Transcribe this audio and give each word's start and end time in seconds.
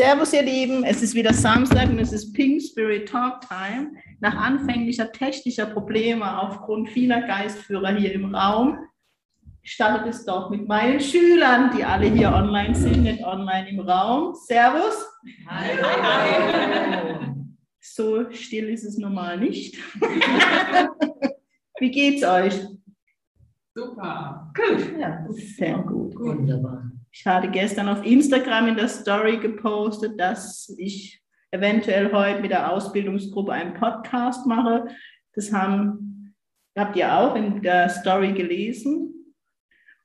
Servus, 0.00 0.32
ihr 0.32 0.42
Lieben. 0.42 0.82
Es 0.82 1.02
ist 1.02 1.14
wieder 1.14 1.34
Samstag 1.34 1.90
und 1.90 1.98
es 1.98 2.10
ist 2.10 2.32
Pink 2.32 2.62
Spirit 2.62 3.06
Talk 3.06 3.42
Time. 3.42 3.92
Nach 4.20 4.34
anfänglicher 4.34 5.12
technischer 5.12 5.66
Probleme 5.66 6.40
aufgrund 6.40 6.88
vieler 6.88 7.20
Geistführer 7.20 7.94
hier 7.94 8.14
im 8.14 8.34
Raum 8.34 8.78
startet 9.62 10.14
es 10.14 10.24
doch 10.24 10.48
mit 10.48 10.66
meinen 10.66 11.00
Schülern, 11.00 11.76
die 11.76 11.84
alle 11.84 12.06
hier 12.06 12.32
online 12.32 12.74
sind, 12.74 13.02
nicht 13.02 13.22
online 13.22 13.68
im 13.68 13.80
Raum. 13.80 14.34
Servus. 14.34 15.06
Hi. 15.46 15.76
Hi. 15.82 17.34
So 17.82 18.32
still 18.32 18.70
ist 18.70 18.84
es 18.84 18.96
normal 18.96 19.38
nicht. 19.38 19.76
Wie 21.78 21.90
geht's 21.90 22.24
euch? 22.24 22.58
Super. 23.74 24.50
Gut. 24.56 24.98
Ja, 24.98 25.26
sehr 25.28 25.76
gut. 25.80 26.18
Wunderbar. 26.18 26.89
Ich 27.12 27.26
hatte 27.26 27.50
gestern 27.50 27.88
auf 27.88 28.04
Instagram 28.04 28.68
in 28.68 28.76
der 28.76 28.88
Story 28.88 29.38
gepostet, 29.38 30.18
dass 30.18 30.72
ich 30.78 31.20
eventuell 31.50 32.12
heute 32.12 32.40
mit 32.40 32.50
der 32.50 32.70
Ausbildungsgruppe 32.72 33.52
einen 33.52 33.74
Podcast 33.74 34.46
mache. 34.46 34.86
Das 35.34 35.52
haben, 35.52 36.34
habt 36.76 36.96
ihr 36.96 37.12
auch 37.12 37.34
in 37.34 37.62
der 37.62 37.88
Story 37.88 38.32
gelesen. 38.32 39.34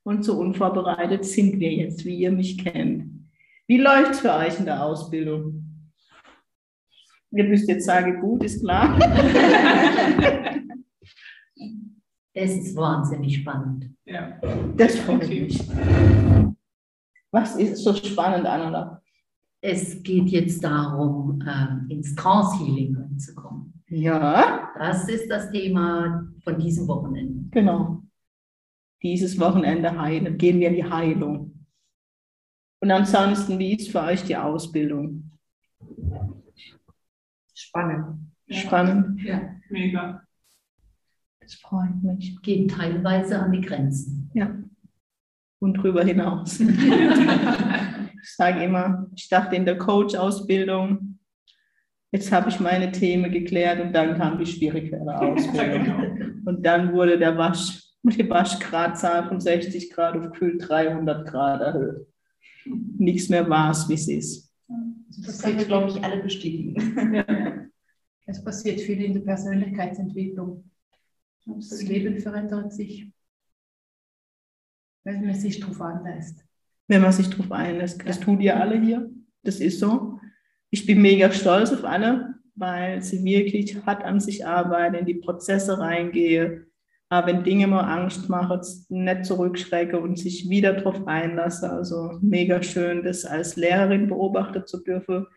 Und 0.03 0.23
so 0.23 0.37
unvorbereitet 0.37 1.25
sind 1.25 1.59
wir 1.59 1.71
jetzt, 1.71 2.05
wie 2.05 2.17
ihr 2.17 2.31
mich 2.31 2.63
kennt. 2.63 3.11
Wie 3.67 3.77
läuft 3.77 4.11
es 4.11 4.19
für 4.19 4.33
euch 4.33 4.59
in 4.59 4.65
der 4.65 4.83
Ausbildung? 4.83 5.63
Ihr 7.31 7.43
müsst 7.43 7.67
jetzt 7.67 7.85
sagen, 7.85 8.21
gut, 8.21 8.43
ist 8.43 8.63
klar. 8.63 8.97
Es 12.37 12.53
ist 12.53 12.75
wahnsinnig 12.75 13.37
spannend. 13.37 13.91
Ja. 14.03 14.37
Das 14.75 14.97
freut 14.97 15.29
mich. 15.29 15.57
Was 17.35 17.57
ist 17.57 17.83
so 17.83 17.93
spannend, 17.93 18.45
Anna? 18.45 19.01
Es 19.59 20.01
geht 20.01 20.29
jetzt 20.29 20.63
darum, 20.63 21.43
ähm, 21.45 21.85
ins 21.89 22.15
Trance-Healing 22.15 22.95
reinzukommen. 22.95 23.83
Ja. 23.89 24.71
Das 24.79 25.09
ist 25.09 25.29
das 25.29 25.51
Thema 25.51 26.25
von 26.45 26.57
diesem 26.57 26.87
Wochenende. 26.87 27.49
Genau. 27.51 28.03
Dieses 29.03 29.37
Wochenende 29.37 29.99
heilen, 29.99 30.37
gehen 30.37 30.61
wir 30.61 30.69
in 30.69 30.75
die 30.75 30.89
Heilung. 30.89 31.67
Und 32.79 32.91
ansonsten, 32.91 33.59
wie 33.59 33.75
ist 33.75 33.91
für 33.91 34.03
euch 34.03 34.23
die 34.23 34.37
Ausbildung? 34.37 35.29
Spannend. 37.53 38.31
Spannend. 38.47 39.21
Ja, 39.23 39.41
mega. 39.69 40.23
Das 41.41 41.55
freut 41.55 42.01
mich. 42.01 42.41
Geht 42.41 42.71
teilweise 42.71 43.39
an 43.39 43.51
die 43.51 43.59
Grenzen. 43.59 44.31
Ja 44.33 44.55
und 45.65 45.73
drüber 45.73 46.03
hinaus. 46.03 46.59
ich 46.59 48.35
sage 48.35 48.63
immer, 48.63 49.07
ich 49.15 49.27
dachte 49.27 49.55
in 49.55 49.65
der 49.65 49.77
Coach-Ausbildung, 49.77 51.19
jetzt 52.11 52.31
habe 52.31 52.49
ich 52.49 52.59
meine 52.59 52.91
Themen 52.91 53.31
geklärt 53.31 53.81
und 53.81 53.93
dann 53.93 54.17
kam 54.17 54.37
die 54.37 54.45
schwierigere 54.45 55.19
Ausbildung. 55.19 55.83
Genau. 55.83 56.39
Und 56.45 56.65
dann 56.65 56.93
wurde 56.93 57.17
der 57.17 57.37
Wasch, 57.37 57.83
die 58.03 58.29
Waschgradzahl 58.29 59.27
von 59.27 59.39
60 59.39 59.91
Grad 59.91 60.15
auf 60.15 60.31
kühl 60.31 60.57
300 60.57 61.27
Grad 61.27 61.61
erhöht. 61.61 62.07
Nichts 62.97 63.29
mehr 63.29 63.49
war 63.49 63.71
es, 63.71 63.89
wie 63.89 63.95
es 63.95 64.07
ist. 64.07 64.53
Das 65.25 65.41
können 65.41 65.57
wir, 65.57 65.65
glaube 65.65 65.89
ich, 65.89 66.03
alle 66.03 66.21
bestätigen. 66.21 67.71
Es 68.27 68.43
passiert 68.43 68.81
viel 68.81 69.01
in 69.01 69.13
der 69.13 69.21
Persönlichkeitsentwicklung. 69.21 70.69
Das 71.45 71.81
Leben 71.83 72.19
verändert 72.19 72.73
sich. 72.73 73.11
Wenn 75.05 75.23
man 75.23 75.35
sich 75.35 75.59
darauf 75.59 75.79
einlässt. 75.81 76.43
Wenn 76.87 77.01
man 77.01 77.11
sich 77.11 77.29
darauf 77.29 77.51
einlässt. 77.51 78.01
Das 78.05 78.19
tut 78.19 78.41
ihr 78.41 78.59
alle 78.59 78.81
hier. 78.81 79.09
Das 79.43 79.59
ist 79.59 79.79
so. 79.79 80.19
Ich 80.71 80.85
bin 80.85 81.01
mega 81.01 81.31
stolz 81.31 81.71
auf 81.71 81.85
alle, 81.85 82.33
weil 82.55 83.01
sie 83.03 83.23
wirklich 83.23 83.85
hart 83.85 84.03
an 84.03 84.19
sich 84.19 84.45
arbeiten, 84.45 84.95
in 84.95 85.05
die 85.05 85.15
Prozesse 85.15 85.77
reingehe. 85.79 86.65
Aber 87.09 87.27
wenn 87.27 87.43
Dinge 87.43 87.67
mal 87.67 87.81
Angst 87.81 88.29
machen, 88.29 88.59
nicht 88.89 89.25
zurückschrecke 89.25 89.99
und 89.99 90.17
sich 90.17 90.49
wieder 90.49 90.73
darauf 90.73 91.07
einlasse. 91.07 91.69
Also 91.69 92.17
mega 92.21 92.63
schön, 92.63 93.03
das 93.03 93.25
als 93.25 93.55
Lehrerin 93.55 94.07
beobachten 94.07 94.65
zu 94.65 94.83
dürfen. 94.83 95.27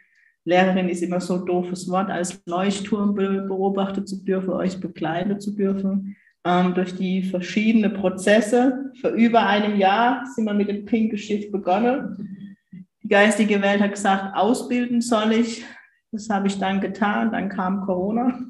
Lehrerin 0.44 0.88
ist 0.88 1.02
immer 1.02 1.20
so 1.20 1.34
ein 1.34 1.44
doofes 1.44 1.90
Wort, 1.90 2.08
als 2.08 2.40
Leuchtturm 2.46 3.14
beobachten 3.14 4.06
zu 4.06 4.24
dürfen, 4.24 4.50
euch 4.50 4.80
begleiten 4.80 5.38
zu 5.40 5.54
dürfen 5.54 6.16
ähm, 6.44 6.74
durch 6.74 6.94
die 6.94 7.22
verschiedenen 7.22 7.94
Prozesse. 7.94 8.92
Vor 9.00 9.10
über 9.10 9.46
einem 9.46 9.76
Jahr 9.76 10.24
sind 10.26 10.44
wir 10.44 10.54
mit 10.54 10.68
dem 10.68 10.84
pinken 10.84 11.18
Schiff 11.18 11.50
begonnen. 11.50 12.56
Die 13.02 13.08
geistige 13.08 13.60
Welt 13.62 13.80
hat 13.80 13.92
gesagt, 13.92 14.36
ausbilden 14.36 15.00
soll 15.00 15.32
ich. 15.32 15.64
Das 16.10 16.30
habe 16.30 16.46
ich 16.46 16.58
dann 16.58 16.80
getan. 16.80 17.32
Dann 17.32 17.48
kam 17.48 17.82
Corona, 17.82 18.40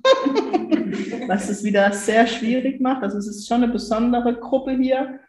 was 1.27 1.49
es 1.49 1.65
wieder 1.65 1.93
sehr 1.93 2.27
schwierig 2.27 2.81
macht. 2.81 3.03
Also 3.03 3.19
es 3.19 3.27
ist 3.27 3.49
schon 3.49 3.63
eine 3.63 3.73
besondere 3.73 4.35
Gruppe 4.35 4.73
hier. 4.73 5.21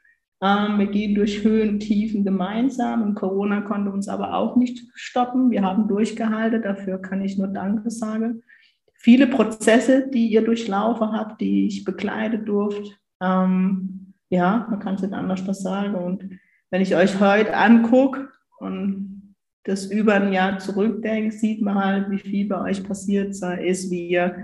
Ähm, 0.41 0.79
wir 0.79 0.87
gehen 0.87 1.15
durch 1.15 1.43
Höhen 1.43 1.69
und 1.69 1.79
Tiefen 1.79 2.23
gemeinsam 2.23 3.01
und 3.03 3.15
Corona 3.15 3.61
konnte 3.61 3.91
uns 3.91 4.07
aber 4.07 4.35
auch 4.35 4.55
nicht 4.55 4.83
stoppen. 4.93 5.51
Wir 5.51 5.63
haben 5.63 5.87
durchgehalten. 5.87 6.61
Dafür 6.61 7.01
kann 7.01 7.21
ich 7.21 7.37
nur 7.37 7.47
Danke 7.47 7.89
sagen 7.89 8.43
viele 8.99 9.27
Prozesse, 9.27 10.07
die 10.09 10.27
ihr 10.27 10.43
durchlaufen 10.43 11.13
habt, 11.13 11.41
die 11.41 11.65
ich 11.67 11.85
begleitet 11.85 12.47
durfte. 12.47 12.91
Ähm, 13.21 14.13
ja, 14.29 14.67
man 14.69 14.79
kann 14.79 14.95
es 14.95 15.01
nicht 15.01 15.13
anders 15.13 15.43
das 15.45 15.61
sagen. 15.61 15.95
Und 15.95 16.39
wenn 16.69 16.81
ich 16.81 16.95
euch 16.95 17.19
heute 17.19 17.55
angucke 17.55 18.29
und 18.59 19.35
das 19.63 19.85
über 19.85 20.15
ein 20.15 20.33
Jahr 20.33 20.59
zurückdenke, 20.59 21.31
sieht 21.31 21.61
man 21.61 21.75
halt, 21.75 22.11
wie 22.11 22.19
viel 22.19 22.47
bei 22.47 22.61
euch 22.61 22.83
passiert 22.83 23.29
ist, 23.29 23.89
wie 23.89 24.09
ihr 24.09 24.35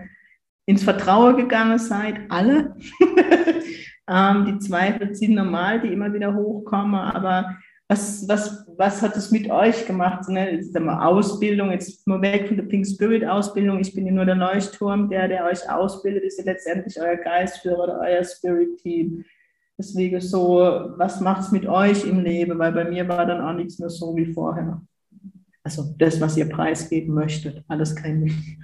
ins 0.65 0.83
Vertrauen 0.83 1.37
gegangen 1.37 1.77
seid, 1.77 2.21
alle. 2.29 2.75
ähm, 4.09 4.45
die 4.45 4.59
Zweifel 4.59 5.13
sind 5.13 5.35
normal, 5.35 5.81
die 5.81 5.89
immer 5.89 6.13
wieder 6.13 6.33
hochkommen, 6.33 6.95
aber 6.95 7.57
was, 7.87 8.27
was, 8.27 8.65
was 8.77 9.01
hat 9.01 9.15
es 9.15 9.31
mit 9.31 9.49
euch 9.49 9.85
gemacht? 9.85 10.27
Ne? 10.27 10.59
Ausbildung, 10.75 11.71
jetzt 11.71 12.07
mal 12.07 12.21
weg 12.21 12.47
von 12.47 12.57
der 12.57 12.63
Pink 12.63 12.85
Spirit 12.87 13.23
Ausbildung. 13.23 13.79
Ich 13.79 13.93
bin 13.93 14.07
ja 14.07 14.11
nur 14.11 14.25
der 14.25 14.35
Leuchtturm, 14.35 15.09
der, 15.09 15.27
der 15.27 15.45
euch 15.45 15.69
ausbildet, 15.69 16.23
ist 16.23 16.39
ja 16.39 16.45
letztendlich 16.45 16.99
euer 16.99 17.17
Geistführer 17.17 17.83
oder 17.83 17.99
euer 17.99 18.23
Spirit 18.23 18.77
Team. 18.79 19.23
Deswegen 19.77 20.19
so, 20.21 20.57
was 20.97 21.19
macht 21.21 21.41
es 21.41 21.51
mit 21.51 21.67
euch 21.67 22.05
im 22.05 22.21
Leben? 22.21 22.57
Weil 22.57 22.71
bei 22.71 22.85
mir 22.85 23.07
war 23.07 23.25
dann 23.25 23.41
auch 23.41 23.53
nichts 23.53 23.77
mehr 23.77 23.89
so 23.89 24.15
wie 24.15 24.33
vorher. 24.33 24.81
Also 25.63 25.93
das, 25.97 26.19
was 26.21 26.37
ihr 26.37 26.49
preisgeben 26.49 27.13
möchtet, 27.13 27.63
alles 27.67 27.95
kein 27.95 28.25
ich. 28.25 28.57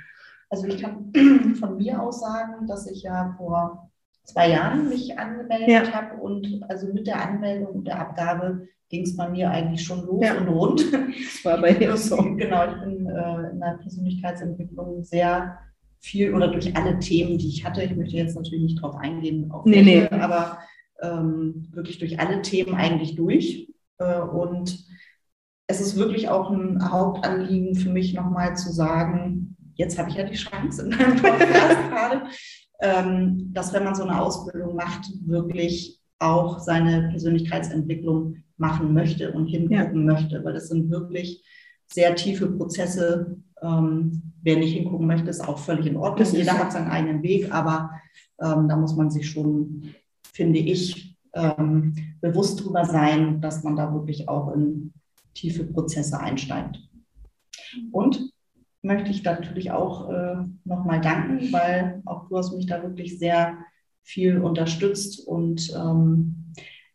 Also 0.49 0.67
ich 0.67 0.81
kann 0.81 1.11
von 1.59 1.77
mir 1.77 2.01
aus 2.01 2.21
sagen, 2.21 2.65
dass 2.67 2.89
ich 2.89 3.03
ja 3.03 3.35
vor 3.37 3.91
zwei 4.23 4.49
Jahren 4.49 4.89
mich 4.89 5.17
angemeldet 5.17 5.69
ja. 5.69 5.91
habe 5.91 6.21
und 6.21 6.63
also 6.69 6.87
mit 6.93 7.07
der 7.07 7.21
Anmeldung 7.21 7.75
und 7.75 7.87
der 7.87 7.99
Abgabe 7.99 8.67
ging 8.91 9.03
es 9.03 9.15
bei 9.15 9.27
mir 9.29 9.49
eigentlich 9.49 9.83
schon 9.83 10.05
los 10.05 10.23
ja. 10.23 10.37
und 10.37 10.47
rund. 10.49 10.85
Das 10.93 11.45
war 11.45 11.59
bei 11.59 11.73
dir 11.73 11.97
so. 11.97 12.17
Genau, 12.17 12.65
ich 12.69 12.79
bin 12.81 13.07
äh, 13.07 13.49
in 13.49 13.59
der 13.59 13.79
Persönlichkeitsentwicklung 13.81 15.03
sehr 15.03 15.57
viel 15.99 16.33
oder 16.33 16.49
durch 16.49 16.75
alle 16.75 16.99
Themen, 16.99 17.37
die 17.37 17.47
ich 17.47 17.65
hatte. 17.65 17.81
Ich 17.81 17.95
möchte 17.95 18.17
jetzt 18.17 18.35
natürlich 18.35 18.63
nicht 18.63 18.81
drauf 18.81 18.95
eingehen, 18.95 19.49
auf 19.49 19.65
nee, 19.65 19.85
welche, 19.85 20.13
nee. 20.15 20.21
aber 20.21 20.59
ähm, 21.01 21.67
wirklich 21.71 21.99
durch 21.99 22.19
alle 22.19 22.41
Themen 22.41 22.75
eigentlich 22.75 23.15
durch. 23.15 23.69
Äh, 23.97 24.19
und 24.19 24.85
es 25.67 25.79
ist 25.79 25.95
wirklich 25.95 26.27
auch 26.29 26.51
ein 26.51 26.91
Hauptanliegen 26.91 27.75
für 27.75 27.89
mich, 27.89 28.13
nochmal 28.13 28.57
zu 28.57 28.71
sagen, 28.71 29.55
jetzt 29.75 29.97
habe 29.97 30.09
ich 30.09 30.15
ja 30.15 30.23
die 30.23 30.35
Chance 30.35 30.83
in 30.83 30.89
meinem 30.89 31.15
Podcast 31.15 31.77
gerade, 31.89 32.23
ähm, 32.81 33.53
dass 33.53 33.71
wenn 33.73 33.85
man 33.85 33.95
so 33.95 34.03
eine 34.03 34.21
Ausbildung 34.21 34.75
macht, 34.75 35.05
wirklich 35.25 36.01
auch 36.19 36.59
seine 36.59 37.09
Persönlichkeitsentwicklung 37.09 38.35
machen 38.61 38.93
möchte 38.93 39.31
und 39.31 39.47
hingucken 39.47 40.07
ja. 40.07 40.13
möchte, 40.13 40.43
weil 40.45 40.53
das 40.53 40.69
sind 40.69 40.89
wirklich 40.89 41.43
sehr 41.91 42.15
tiefe 42.15 42.47
Prozesse. 42.47 43.37
Ähm, 43.61 44.21
wer 44.41 44.57
nicht 44.57 44.73
hingucken 44.73 45.07
möchte, 45.07 45.29
ist 45.29 45.45
auch 45.45 45.57
völlig 45.57 45.87
in 45.87 45.97
Ordnung. 45.97 46.27
Jeder 46.31 46.57
hat 46.57 46.71
seinen 46.71 46.89
eigenen 46.89 47.23
Weg, 47.23 47.53
aber 47.53 47.89
ähm, 48.39 48.69
da 48.69 48.77
muss 48.77 48.95
man 48.95 49.09
sich 49.09 49.29
schon, 49.29 49.93
finde 50.31 50.59
ich, 50.59 51.17
ähm, 51.33 51.95
bewusst 52.21 52.63
drüber 52.63 52.85
sein, 52.85 53.41
dass 53.41 53.63
man 53.63 53.75
da 53.75 53.93
wirklich 53.93 54.29
auch 54.29 54.53
in 54.53 54.93
tiefe 55.33 55.63
Prozesse 55.63 56.19
einsteigt. 56.19 56.79
Und 57.91 58.31
möchte 58.83 59.09
ich 59.09 59.23
natürlich 59.23 59.71
auch 59.71 60.09
äh, 60.09 60.35
nochmal 60.65 61.01
danken, 61.01 61.51
weil 61.51 62.01
auch 62.05 62.27
du 62.27 62.37
hast 62.37 62.55
mich 62.55 62.67
da 62.67 62.81
wirklich 62.83 63.17
sehr 63.17 63.57
viel 64.03 64.39
unterstützt 64.39 65.25
und 65.27 65.71
ähm, 65.75 66.40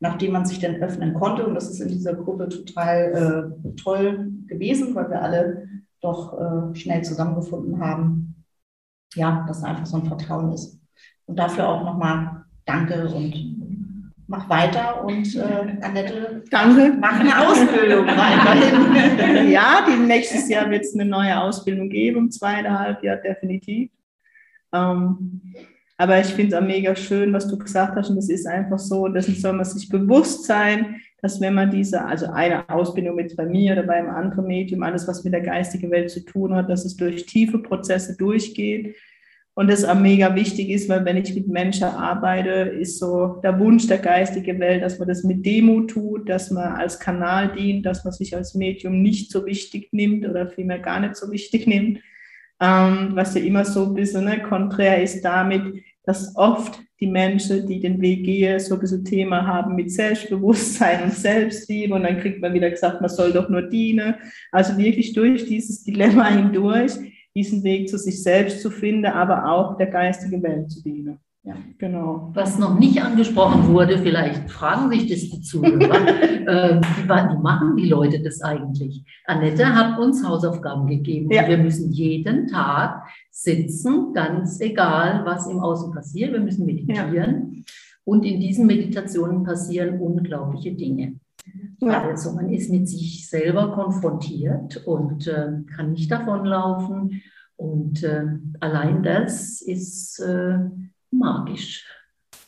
nachdem 0.01 0.33
man 0.33 0.45
sich 0.45 0.59
dann 0.59 0.77
öffnen 0.77 1.15
konnte, 1.15 1.47
und 1.47 1.55
das 1.55 1.71
ist 1.71 1.81
in 1.81 1.89
dieser 1.89 2.15
Gruppe 2.15 2.49
total 2.49 3.53
äh, 3.65 3.73
toll 3.77 4.31
gewesen, 4.47 4.95
weil 4.95 5.11
wir 5.11 5.23
alle 5.23 5.69
doch 6.01 6.39
äh, 6.39 6.75
schnell 6.75 7.03
zusammengefunden 7.03 7.81
haben, 7.81 8.45
ja, 9.15 9.45
dass 9.49 9.65
einfach 9.65 9.87
so 9.87 9.97
ein 9.97 10.07
Vertrauen 10.07 10.53
ist. 10.53 10.79
Und 11.27 11.39
dafür 11.39 11.69
auch 11.69 11.85
nochmal 11.85 12.45
Danke 12.65 13.09
und 13.09 13.57
mach 14.27 14.49
weiter 14.49 15.05
und 15.05 15.35
äh, 15.37 15.77
Annette, 15.83 16.43
Danke. 16.51 16.97
mach 17.01 17.21
eine 17.21 17.49
Ausbildung 17.49 18.07
weiterhin. 18.07 19.51
ja, 19.51 19.87
nächstes 20.05 20.49
Jahr 20.49 20.69
wird 20.71 20.85
es 20.85 20.95
eine 20.95 21.05
neue 21.05 21.41
Ausbildung 21.41 21.89
geben, 21.89 22.31
zweieinhalb 22.31 23.03
Jahre 23.03 23.23
definitiv. 23.23 23.91
Ähm, 24.73 25.41
aber 25.99 26.21
ich 26.21 26.27
finde 26.27 26.55
es 26.55 26.63
auch 26.63 26.67
mega 26.67 26.95
schön, 26.95 27.33
was 27.33 27.49
du 27.49 27.59
gesagt 27.59 27.97
hast, 27.97 28.11
und 28.11 28.17
das 28.17 28.29
ist 28.29 28.47
einfach 28.47 28.79
so, 28.79 29.09
dessen 29.09 29.35
soll 29.35 29.55
man 29.55 29.65
sich 29.65 29.89
bewusst 29.89 30.45
sein, 30.45 30.97
dass 31.23 31.41
wenn 31.41 31.55
man 31.55 31.71
diese, 31.71 32.05
also 32.05 32.27
eine 32.27 32.69
Ausbildung 32.69 33.17
mit 33.17 33.35
bei 33.37 33.47
mir 33.47 33.73
oder 33.73 33.85
bei 33.85 33.95
einem 33.95 34.11
anderen 34.11 34.47
Medium, 34.47 34.83
alles, 34.83 35.09
was 35.09 35.25
mit 35.25 35.33
der 35.33 35.41
geistigen 35.41 35.91
Welt 35.91 36.11
zu 36.11 36.25
tun 36.25 36.55
hat, 36.55 36.69
dass 36.69 36.85
es 36.85 36.97
durch 36.97 37.25
tiefe 37.25 37.59
Prozesse 37.59 38.17
durchgeht 38.17 38.95
und 39.55 39.71
das 39.71 39.87
auch 39.87 39.99
mega 39.99 40.35
wichtig 40.35 40.69
ist, 40.69 40.87
weil 40.91 41.07
wenn 41.07 41.17
ich 41.17 41.35
mit 41.35 41.49
Menschen 41.49 41.85
arbeite, 41.85 42.51
ist 42.51 42.99
so 42.99 43.41
der 43.43 43.59
Wunsch 43.59 43.87
der 43.87 43.99
geistigen 43.99 44.61
Welt, 44.61 44.83
dass 44.83 44.99
man 44.99 45.09
das 45.09 45.25
mit 45.25 45.47
Demo 45.47 45.81
tut, 45.81 46.29
dass 46.29 46.51
man 46.51 46.75
als 46.75 47.01
Kanal 47.01 47.55
dient, 47.57 47.87
dass 47.87 48.05
man 48.05 48.13
sich 48.13 48.37
als 48.37 48.55
Medium 48.55 49.01
nicht 49.01 49.31
so 49.31 49.47
wichtig 49.47 49.89
nimmt 49.93 50.29
oder 50.29 50.47
vielmehr 50.47 50.79
gar 50.79 51.01
nicht 51.01 51.17
so 51.17 51.33
wichtig 51.33 51.67
nimmt. 51.67 52.01
Ähm, 52.61 53.11
was 53.13 53.35
ja 53.35 53.43
immer 53.43 53.65
so 53.65 53.85
ein 53.85 53.95
bisschen 53.95 54.25
ne, 54.25 54.43
konträr 54.43 55.03
ist 55.03 55.23
damit, 55.23 55.83
dass 56.05 56.35
oft 56.37 56.81
die 57.01 57.07
Menschen, 57.07 57.67
die 57.67 57.81
den 57.81 58.01
Weg 58.01 58.25
gehen, 58.25 58.59
so 58.59 58.75
ein 58.75 58.81
bisschen 58.81 59.05
Thema 59.05 59.47
haben 59.47 59.75
mit 59.75 59.93
Selbstbewusstsein 59.93 61.05
und 61.05 61.13
Selbstliebe 61.13 61.95
und 61.95 62.05
dann 62.05 62.19
kriegt 62.19 62.41
man 62.41 62.55
wieder 62.55 62.71
gesagt, 62.71 63.01
man 63.01 63.11
soll 63.11 63.33
doch 63.33 63.49
nur 63.51 63.63
dienen. 63.63 64.15
Also 64.51 64.79
wirklich 64.79 65.13
durch 65.13 65.45
dieses 65.45 65.85
Dilemma 65.85 66.29
hindurch 66.29 66.93
diesen 67.35 67.63
Weg 67.65 67.91
zu 67.91 67.99
sich 67.99 68.23
selbst 68.23 68.63
zu 68.63 68.71
finden, 68.71 69.05
aber 69.05 69.51
auch 69.51 69.77
der 69.77 69.89
geistigen 69.89 70.43
Welt 70.43 70.71
zu 70.71 70.83
dienen. 70.83 71.19
Ja, 71.47 71.55
genau. 71.79 72.33
Was 72.35 72.59
noch 72.59 72.77
nicht 72.77 73.01
angesprochen 73.01 73.69
wurde, 73.69 73.99
vielleicht 73.99 74.51
fragen 74.51 74.91
sich 74.91 75.09
das 75.09 75.21
die 75.31 75.41
Zuhörer, 75.43 76.09
äh, 76.47 76.81
wie, 76.81 77.09
wie, 77.09 77.41
machen 77.41 77.77
die 77.77 77.89
Leute 77.89 78.21
das 78.21 78.43
eigentlich? 78.43 79.05
Annette 79.27 79.73
hat 79.73 79.97
uns 80.01 80.27
Hausaufgaben 80.27 80.89
gegeben. 80.89 81.31
Ja. 81.31 81.47
Wir 81.47 81.59
müssen 81.59 81.93
jeden 81.93 82.49
Tag 82.49 83.07
sitzen, 83.31 84.13
ganz 84.13 84.61
egal, 84.61 85.25
was 85.25 85.47
im 85.47 85.61
Außen 85.61 85.93
passiert. 85.93 86.33
Wir 86.33 86.41
müssen 86.41 86.67
meditieren. 86.67 87.15
Ja. 87.15 87.63
Und 88.03 88.25
in 88.25 88.41
diesen 88.41 88.67
Meditationen 88.67 89.45
passieren 89.45 90.01
unglaubliche 90.01 90.73
Dinge. 90.73 91.21
Ja. 91.81 92.03
Also 92.03 92.33
man 92.33 92.51
ist 92.51 92.73
mit 92.73 92.89
sich 92.89 93.29
selber 93.31 93.71
konfrontiert 93.71 94.85
und 94.85 95.29
äh, 95.29 95.53
kann 95.77 95.93
nicht 95.93 96.11
davonlaufen. 96.11 97.23
Und 97.55 98.03
äh, 98.03 98.25
allein 98.59 99.05
das 99.05 99.63
ist 99.63 100.19
äh, 100.19 100.59
magisch. 101.11 101.85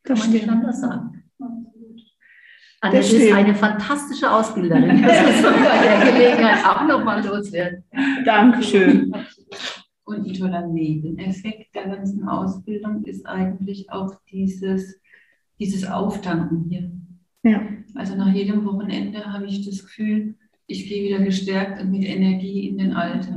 Kann 0.02 0.16
das 0.16 0.26
man 0.26 0.34
nicht 0.34 0.48
anders 0.48 0.80
sagen. 0.80 1.24
Annette 2.80 2.98
das 2.98 3.12
ist 3.12 3.32
eine 3.32 3.54
fantastische 3.54 4.30
Ausbilderin. 4.30 5.02
Das 5.02 5.30
ist 5.30 5.42
bei 5.42 5.82
der 5.82 6.12
Gelegenheit 6.12 6.64
auch 6.64 6.86
nochmal 6.86 7.26
loswerden. 7.26 7.82
Dankeschön. 8.24 9.12
Und 10.04 10.26
ein 10.26 10.32
toller 10.32 10.66
Nebeneffekt 10.66 11.74
der 11.74 11.88
ganzen 11.88 12.28
Ausbildung 12.28 13.04
ist 13.04 13.26
eigentlich 13.26 13.90
auch 13.90 14.14
dieses, 14.30 15.00
dieses 15.58 15.86
Auftanken 15.86 16.66
hier. 16.68 16.90
Ja. 17.42 17.62
Also 17.94 18.14
nach 18.14 18.32
jedem 18.32 18.64
Wochenende 18.64 19.24
habe 19.32 19.46
ich 19.46 19.66
das 19.66 19.84
Gefühl, 19.84 20.36
ich 20.66 20.88
gehe 20.88 21.08
wieder 21.08 21.24
gestärkt 21.24 21.82
und 21.82 21.90
mit 21.90 22.04
Energie 22.04 22.68
in 22.68 22.78
den 22.78 22.92
Alltag. 22.92 23.34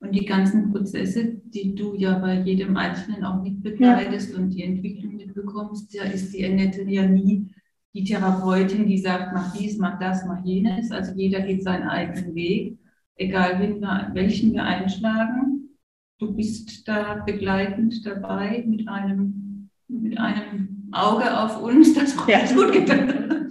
Ja. 0.00 0.06
Und 0.06 0.14
die 0.14 0.24
ganzen 0.24 0.70
Prozesse, 0.72 1.40
die 1.44 1.74
du 1.74 1.94
ja 1.94 2.18
bei 2.18 2.40
jedem 2.40 2.76
Einzelnen 2.76 3.24
auch 3.24 3.42
mitbegleitest 3.42 4.32
ja. 4.32 4.38
und 4.38 4.50
die 4.50 4.62
Entwicklung 4.62 5.16
mitbekommst, 5.16 5.96
da 5.96 6.04
ist 6.04 6.32
die 6.32 6.44
Annette 6.44 6.82
ja 6.82 7.06
nie 7.06 7.52
die 7.94 8.04
Therapeutin, 8.04 8.86
die 8.86 8.98
sagt, 8.98 9.32
mach 9.34 9.52
dies, 9.56 9.78
mach 9.78 9.98
das, 9.98 10.24
mach 10.26 10.44
jenes. 10.44 10.90
Also 10.90 11.12
jeder 11.14 11.40
geht 11.40 11.64
seinen 11.64 11.88
eigenen 11.88 12.34
Weg, 12.34 12.78
egal 13.16 13.60
wir, 13.60 14.10
welchen 14.12 14.52
wir 14.52 14.64
einschlagen. 14.64 15.70
Du 16.18 16.34
bist 16.34 16.86
da 16.86 17.14
begleitend 17.26 18.04
dabei 18.04 18.64
mit 18.66 18.88
einem, 18.88 19.70
mit 19.88 20.18
einem 20.18 20.88
Auge 20.92 21.38
auf 21.38 21.62
uns, 21.62 21.94
dass 21.94 22.14
ja. 22.28 22.40
gut 22.54 22.72
geht. 22.72 22.88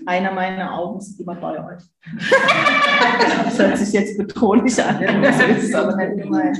Einer 0.07 0.31
meiner 0.31 0.74
Augen 0.74 1.00
ist 1.00 1.19
immer 1.19 1.36
bei 1.36 1.59
euch. 1.59 1.83
das 3.44 3.59
hört 3.59 3.77
sich 3.77 3.92
jetzt 3.92 4.18
bedrohlich 4.18 4.81
an, 4.81 5.01
gemeint. 6.15 6.57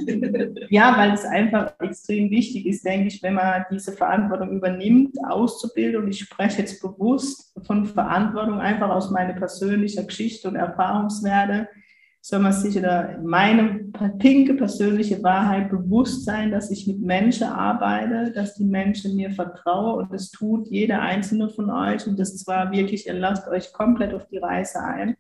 Ja, 0.70 0.98
weil 0.98 1.14
es 1.14 1.24
einfach 1.24 1.72
extrem 1.80 2.30
wichtig 2.30 2.66
ist, 2.66 2.84
denke 2.84 3.08
ich, 3.08 3.24
wenn 3.24 3.36
man 3.36 3.64
diese 3.72 3.94
Verantwortung 3.94 4.52
übernimmt, 4.52 5.16
auszubilden. 5.30 6.04
Und 6.04 6.10
ich 6.10 6.20
spreche 6.20 6.60
jetzt 6.60 6.82
bewusst 6.82 7.54
von 7.66 7.86
Verantwortung 7.86 8.60
einfach 8.60 8.90
aus 8.90 9.12
meiner 9.12 9.34
persönlichen 9.34 10.06
Geschichte 10.06 10.50
und 10.50 10.58
Erfahrungswerte 10.58 11.70
soll 12.28 12.40
man 12.40 12.52
sich 12.52 12.78
oder 12.78 13.18
meine 13.24 13.86
pinke 14.20 14.54
persönliche 14.56 15.24
Wahrheit 15.24 15.70
bewusst 15.70 16.26
sein, 16.26 16.52
dass 16.52 16.70
ich 16.70 16.86
mit 16.86 17.00
Menschen 17.00 17.48
arbeite, 17.48 18.34
dass 18.34 18.56
die 18.56 18.66
Menschen 18.66 19.16
mir 19.16 19.32
vertrauen 19.32 20.00
und 20.04 20.14
das 20.14 20.30
tut 20.30 20.68
jeder 20.68 21.02
einzelne 21.02 21.48
von 21.48 21.70
euch 21.70 22.06
und 22.06 22.20
das 22.20 22.36
zwar 22.36 22.74
wirklich, 22.74 23.08
ihr 23.08 23.14
lasst 23.14 23.48
euch 23.48 23.72
komplett 23.72 24.14
auf 24.14 24.28
die 24.28 24.40
Reise 24.40 24.84
ein. 24.84 25.16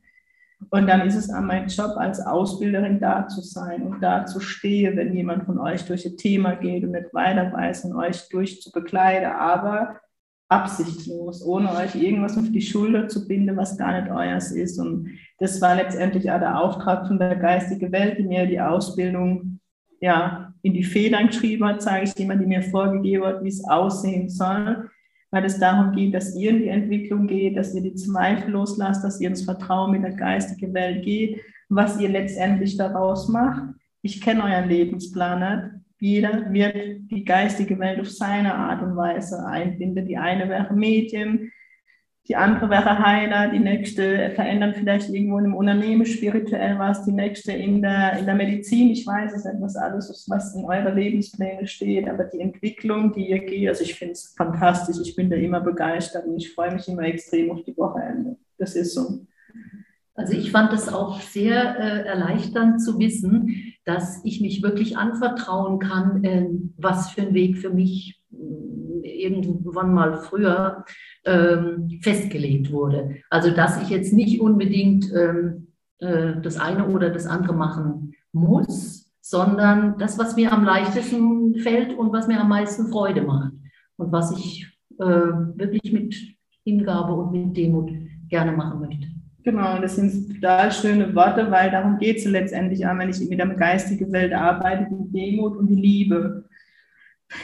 Und 0.70 0.88
dann 0.88 1.08
ist 1.08 1.16
es 1.16 1.30
an 1.30 1.46
mein 1.46 1.68
Job 1.68 1.96
als 1.96 2.20
Ausbilderin 2.20 3.00
da 3.00 3.26
zu 3.30 3.40
sein 3.40 3.84
und 3.84 4.02
da 4.02 4.26
zu 4.26 4.42
stehen, 4.42 4.98
wenn 4.98 5.16
jemand 5.16 5.46
von 5.46 5.60
euch 5.60 5.86
durch 5.86 6.06
ein 6.06 6.18
Thema 6.18 6.56
geht 6.56 6.84
und 6.84 6.92
nicht 6.92 7.14
weiter 7.14 7.54
weiß 7.54 7.86
und 7.86 7.96
euch 7.96 8.28
durchzubegleiten. 8.28 9.32
Aber 9.32 10.02
absichtslos, 10.50 11.44
ohne 11.46 11.72
euch 11.76 11.96
irgendwas 11.96 12.38
auf 12.38 12.50
die 12.50 12.62
Schulter 12.62 13.08
zu 13.08 13.28
binden, 13.28 13.58
was 13.58 13.78
gar 13.78 14.00
nicht 14.00 14.12
euers 14.12 14.52
ist. 14.52 14.80
Und 14.80 15.10
das 15.40 15.62
war 15.62 15.76
letztendlich 15.76 16.32
auch 16.32 16.40
der 16.40 16.60
Auftrag 16.60 17.08
von 17.08 17.20
der 17.20 17.36
geistigen 17.36 17.92
Welt, 17.92 18.18
die 18.18 18.24
mir 18.24 18.46
die 18.46 18.62
Ausbildung 18.62 19.60
ja, 20.00 20.54
in 20.62 20.74
die 20.74 20.84
Federn 20.84 21.28
geschrieben 21.28 21.66
hat, 21.66 21.82
sage 21.82 22.04
ich 22.04 22.18
immer, 22.20 22.36
die 22.36 22.46
mir 22.46 22.62
vorgegeben 22.62 23.26
hat, 23.26 23.44
wie 23.44 23.50
es 23.50 23.68
aussehen 23.68 24.30
soll, 24.30 24.90
weil 25.32 25.46
es 25.46 25.60
darum 25.60 25.92
geht, 25.92 26.14
dass 26.14 26.36
ihr 26.36 26.52
in 26.52 26.60
die 26.60 26.68
Entwicklung 26.68 27.28
geht, 27.28 27.58
dass 27.58 27.74
ihr 27.74 27.82
die 27.82 27.96
Zweifel 27.96 28.52
loslasst, 28.52 29.04
dass 29.04 29.20
ihr 29.20 29.30
ins 29.30 29.44
Vertrauen 29.44 29.92
mit 29.92 30.04
der 30.04 30.14
geistigen 30.14 30.74
Welt 30.74 31.04
geht, 31.04 31.42
was 31.70 32.00
ihr 32.00 32.10
letztendlich 32.10 32.78
daraus 32.78 33.28
macht. 33.28 33.64
Ich 34.02 34.22
kenne 34.22 34.44
euren 34.44 34.70
Lebensplan 34.70 35.40
nicht 35.40 35.77
jeder 36.00 36.52
wird 36.52 36.76
die 37.10 37.26
geistige 37.26 37.80
Welt 37.80 38.00
auf 38.00 38.10
seine 38.10 38.54
Art 38.54 38.82
und 38.82 38.96
Weise 38.96 39.46
einbinden. 39.46 40.06
Die 40.06 40.18
eine 40.18 40.48
wäre 40.48 40.74
Medien, 40.74 41.52
die 42.28 42.36
andere 42.36 42.70
wäre 42.70 43.00
Heiler, 43.00 43.52
die 43.52 43.60
nächste 43.60 44.32
verändern 44.32 44.74
vielleicht 44.76 45.10
irgendwo 45.10 45.38
in 45.38 45.46
einem 45.46 45.56
Unternehmen 45.56 46.06
spirituell 46.06 46.78
was, 46.78 47.06
die 47.06 47.14
nächste 47.14 47.54
in 47.54 47.82
der, 47.82 48.20
in 48.20 48.26
der 48.26 48.36
Medizin. 48.36 48.90
Ich 48.90 49.08
weiß 49.08 49.34
es 49.34 49.46
nicht, 49.46 49.62
was 49.62 49.78
alles 49.78 50.26
was 50.28 50.54
in 50.54 50.66
eurer 50.66 50.94
Lebenspläne 50.94 51.66
steht, 51.68 52.10
aber 52.10 52.26
die 52.26 52.42
Entwicklung, 52.42 53.14
die 53.14 53.30
ihr 53.30 53.40
geht, 53.40 53.70
also 53.70 53.84
ich 53.84 53.96
finde 53.96 54.14
es 54.14 54.34
fantastisch. 54.36 54.98
Ich 55.02 55.16
bin 55.16 55.30
da 55.30 55.38
immer 55.38 55.62
begeistert 55.62 56.26
und 56.26 56.36
ich 56.36 56.54
freue 56.54 56.74
mich 56.74 56.88
immer 56.90 57.04
extrem 57.04 57.52
auf 57.52 57.64
die 57.64 57.78
Wochenende. 57.78 58.36
Das 58.58 58.76
ist 58.76 58.94
so. 58.94 59.26
Also 60.18 60.34
ich 60.34 60.52
fand 60.52 60.74
es 60.74 60.92
auch 60.92 61.22
sehr 61.22 61.80
äh, 61.80 62.08
erleichternd 62.08 62.82
zu 62.82 62.98
wissen, 62.98 63.76
dass 63.86 64.26
ich 64.26 64.42
mich 64.42 64.64
wirklich 64.64 64.98
anvertrauen 64.98 65.78
kann, 65.78 66.24
äh, 66.24 66.48
was 66.76 67.12
für 67.12 67.22
ein 67.22 67.36
Weg 67.36 67.60
für 67.60 67.70
mich 67.70 68.20
äh, 68.34 69.24
irgendwann 69.24 69.94
mal 69.94 70.18
früher 70.18 70.86
ähm, 71.24 72.00
festgelegt 72.02 72.72
wurde. 72.72 73.18
Also 73.30 73.52
dass 73.52 73.80
ich 73.84 73.90
jetzt 73.90 74.12
nicht 74.12 74.42
unbedingt 74.42 75.06
ähm, 75.14 75.68
äh, 76.00 76.42
das 76.42 76.60
eine 76.60 76.88
oder 76.88 77.12
das 77.12 77.28
andere 77.28 77.54
machen 77.54 78.14
muss, 78.32 79.12
sondern 79.22 80.00
das, 80.00 80.18
was 80.18 80.36
mir 80.36 80.52
am 80.52 80.66
leichtesten 80.66 81.60
fällt 81.60 81.96
und 81.96 82.12
was 82.12 82.28
mir 82.28 82.42
am 82.42 82.50
meisten 82.50 82.88
Freude 82.88 83.22
macht 83.22 83.52
und 83.98 84.12
was 84.12 84.32
ich 84.32 84.68
äh, 84.98 85.04
wirklich 85.04 85.94
mit 85.94 86.16
Hingabe 86.64 87.14
und 87.14 87.32
mit 87.34 87.56
Demut 87.56 87.92
gerne 88.30 88.52
machen 88.52 88.80
möchte. 88.80 89.17
Genau, 89.48 89.80
das 89.80 89.96
sind 89.96 90.42
total 90.42 90.74
schöne 90.74 91.16
Worte, 91.16 91.50
weil 91.50 91.72
darum 91.72 91.98
geht 92.00 92.18
es 92.18 92.26
letztendlich 92.26 92.86
an, 92.86 93.00
wenn 93.00 93.10
ich 93.10 93.30
mit 93.30 93.40
der 93.40 93.48
geistigen 93.48 94.12
Welt 94.12 94.34
arbeite, 94.34 94.88
die 94.92 95.10
Demut 95.10 95.56
und 95.56 95.68
die 95.68 95.76
Liebe. 95.76 96.44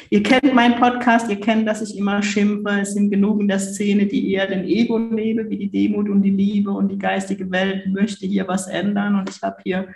Ihr 0.10 0.22
kennt 0.22 0.54
meinen 0.54 0.76
Podcast, 0.76 1.30
ihr 1.30 1.40
kennt, 1.40 1.66
dass 1.66 1.82
ich 1.82 1.98
immer 1.98 2.22
schimpfe. 2.22 2.82
Es 2.82 2.94
sind 2.94 3.10
genug 3.10 3.40
in 3.40 3.48
der 3.48 3.60
Szene, 3.60 4.06
die 4.06 4.34
eher 4.34 4.48
den 4.48 4.66
Ego 4.66 4.98
leben, 4.98 5.50
wie 5.50 5.58
die 5.58 5.72
Demut 5.72 6.10
und 6.10 6.24
die 6.24 6.32
Liebe 6.32 6.72
und 6.72 6.90
die 6.90 7.00
geistige 7.00 7.50
Welt 7.52 7.88
möchte 7.88 8.26
hier 8.26 8.50
was 8.50 8.68
ändern. 8.68 9.16
Und 9.16 9.30
ich 9.30 9.42
habe 9.42 9.62
hier 9.64 9.88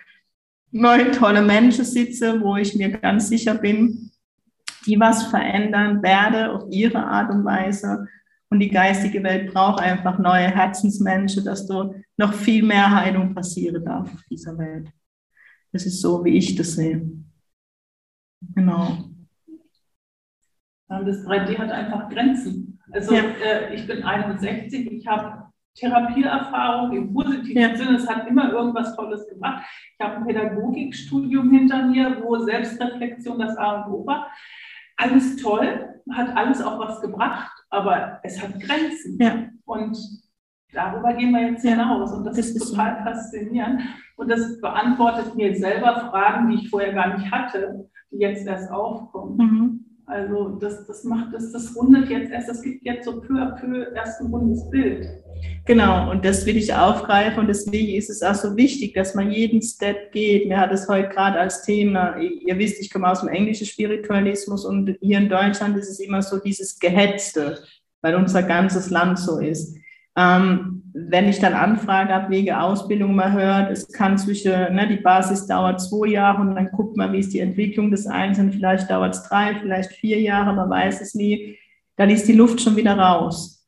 neun 0.72 1.12
tolle 1.12 1.42
Menschen 1.42 1.84
sitzen, 1.84 2.42
wo 2.42 2.56
ich 2.56 2.74
mir 2.74 2.88
ganz 2.88 3.28
sicher 3.28 3.56
bin, 3.56 4.12
die 4.86 4.98
was 4.98 5.24
verändern 5.24 6.02
werde 6.02 6.54
auf 6.54 6.64
ihre 6.70 7.04
Art 7.04 7.30
und 7.32 7.44
Weise. 7.44 8.08
Und 8.50 8.60
die 8.60 8.70
geistige 8.70 9.22
Welt 9.24 9.54
braucht 9.54 9.82
einfach 9.82 10.18
neue 10.20 10.48
Herzensmenschen, 10.48 11.44
dass 11.44 11.68
da 11.68 11.92
noch 12.16 12.34
viel 12.34 12.64
mehr 12.64 12.90
Heilung 12.90 13.34
passieren 13.34 13.84
darf 13.84 14.14
auf 14.14 14.24
dieser 14.30 14.58
Welt. 14.58 14.90
Das 15.74 15.86
ist 15.86 16.02
so, 16.02 16.24
wie 16.24 16.38
ich 16.38 16.56
das 16.56 16.74
sehe. 16.74 17.10
Genau. 18.56 18.98
Das 20.88 21.26
3D 21.26 21.58
hat 21.58 21.72
einfach 21.72 22.10
Grenzen. 22.10 22.80
Also 22.92 23.14
ja. 23.14 23.24
äh, 23.44 23.76
ich 23.76 23.86
bin 23.86 24.04
61, 24.04 24.92
ich 24.92 25.08
habe 25.08 25.48
Therapieerfahrung 25.76 26.96
im 26.96 27.14
positiven 27.14 27.62
ja. 27.62 27.76
Sinne. 27.76 27.98
Es 27.98 28.08
hat 28.08 28.28
immer 28.28 28.52
irgendwas 28.52 28.96
Tolles 28.96 29.28
gemacht. 29.28 29.64
Ich 29.98 30.06
habe 30.06 30.18
ein 30.18 30.26
Pädagogikstudium 30.26 31.52
hinter 31.52 31.86
mir, 31.86 32.22
wo 32.24 32.38
Selbstreflexion 32.40 33.40
das 33.40 33.58
A 33.58 33.82
und 33.82 33.94
O 33.94 34.06
war. 34.06 34.32
Alles 34.98 35.38
toll, 35.38 36.02
hat 36.12 36.36
alles 36.36 36.62
auch 36.62 36.80
was 36.80 37.02
gebracht, 37.02 37.52
aber 37.70 38.20
es 38.24 38.42
hat 38.42 38.60
Grenzen. 38.60 39.18
Ja. 39.20 39.50
Und 39.66 39.98
darüber 40.74 41.14
gehen 41.14 41.32
wir 41.32 41.52
jetzt 41.52 41.64
hinaus. 41.64 42.12
Und 42.12 42.26
das, 42.26 42.38
das 42.38 42.48
ist 42.50 42.70
total 42.70 42.98
so. 42.98 43.04
faszinierend. 43.04 43.82
Und 44.16 44.30
das 44.30 44.60
beantwortet 44.60 45.36
mir 45.36 45.56
selber 45.56 46.10
Fragen, 46.10 46.50
die 46.50 46.56
ich 46.56 46.70
vorher 46.70 46.94
gar 46.94 47.18
nicht 47.18 47.32
hatte, 47.32 47.90
die 48.12 48.18
jetzt 48.18 48.48
erst 48.48 48.72
aufkommen. 48.72 49.38
Mhm. 49.38 49.86
Also 50.10 50.58
das, 50.62 50.88
das 50.88 51.04
macht 51.04 51.34
das, 51.34 51.52
das 51.52 51.76
rundet 51.76 52.10
jetzt 52.10 52.32
erst, 52.32 52.48
das 52.48 52.62
gibt 52.62 52.86
jetzt 52.86 53.04
so 53.04 53.20
peu 53.20 53.34
à 53.34 53.60
peu 53.60 53.94
erst 53.94 54.22
ein 54.22 54.28
rundes 54.28 54.70
Bild. 54.70 55.06
Genau, 55.66 56.10
und 56.10 56.24
das 56.24 56.46
will 56.46 56.56
ich 56.56 56.74
aufgreifen 56.74 57.42
und 57.42 57.48
deswegen 57.48 57.94
ist 57.94 58.10
es 58.10 58.24
auch 58.24 58.34
so 58.34 58.56
wichtig, 58.56 58.94
dass 58.94 59.16
man 59.16 59.30
jeden 59.32 59.62
Step 59.62 60.14
geht. 60.14 60.48
Mir 60.48 60.60
hat 60.60 60.72
es 60.72 60.88
heute 60.88 61.10
gerade 61.10 61.38
als 61.38 61.64
Thema, 61.64 62.18
ihr 62.20 62.58
wisst, 62.58 62.80
ich 62.80 62.90
komme 62.90 63.12
aus 63.12 63.20
dem 63.20 63.28
englischen 63.28 63.68
Spiritualismus 63.68 64.64
und 64.64 64.96
hier 65.02 65.18
in 65.18 65.28
Deutschland 65.28 65.78
ist 65.78 65.90
es 65.90 66.00
immer 66.00 66.22
so 66.22 66.40
dieses 66.40 66.80
Gehetzte, 66.80 67.60
weil 68.02 68.16
unser 68.16 68.44
ganzes 68.44 68.90
Land 68.90 69.20
so 69.20 69.40
ist. 69.40 69.78
Ähm, 70.18 70.82
wenn 70.94 71.30
ich 71.30 71.40
dann 71.40 71.54
Anfrage 71.54 72.12
habe 72.12 72.32
wegen 72.32 72.54
Ausbildung 72.54 73.16
mal 73.16 73.32
hört, 73.32 73.72
es 73.72 73.88
kann 73.90 74.18
zwischen, 74.18 74.52
ne, 74.74 74.88
die 74.88 74.98
Basis 74.98 75.46
dauert 75.46 75.80
zwei 75.80 76.08
Jahre 76.08 76.42
und 76.42 76.56
dann 76.56 76.72
guckt 76.72 76.98
man, 76.98 77.14
wie 77.14 77.20
ist 77.20 77.34
die 77.34 77.40
Entwicklung 77.40 77.92
des 77.92 78.08
Einzelnen, 78.08 78.52
vielleicht 78.52 78.90
dauert 78.90 79.14
es 79.14 79.24
drei, 79.24 79.56
vielleicht 79.62 79.92
vier 79.92 80.20
Jahre, 80.20 80.56
man 80.56 80.70
weiß 80.70 81.02
es 81.02 81.14
nie, 81.14 81.58
dann 81.98 82.10
ist 82.10 82.28
die 82.28 82.34
Luft 82.34 82.62
schon 82.62 82.76
wieder 82.76 82.98
raus. 82.98 83.68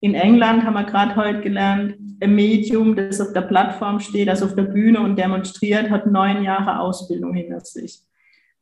In 0.00 0.14
England 0.14 0.64
haben 0.64 0.74
wir 0.74 0.84
gerade 0.84 1.16
heute 1.16 1.42
gelernt, 1.42 1.96
ein 2.22 2.34
Medium, 2.34 2.96
das 2.96 3.20
auf 3.20 3.34
der 3.34 3.42
Plattform 3.42 4.00
steht, 4.00 4.30
also 4.30 4.46
auf 4.46 4.54
der 4.54 4.62
Bühne 4.62 5.00
und 5.00 5.18
demonstriert, 5.18 5.90
hat 5.90 6.06
neun 6.06 6.42
Jahre 6.42 6.80
Ausbildung 6.80 7.34
hinter 7.34 7.60
sich 7.60 8.00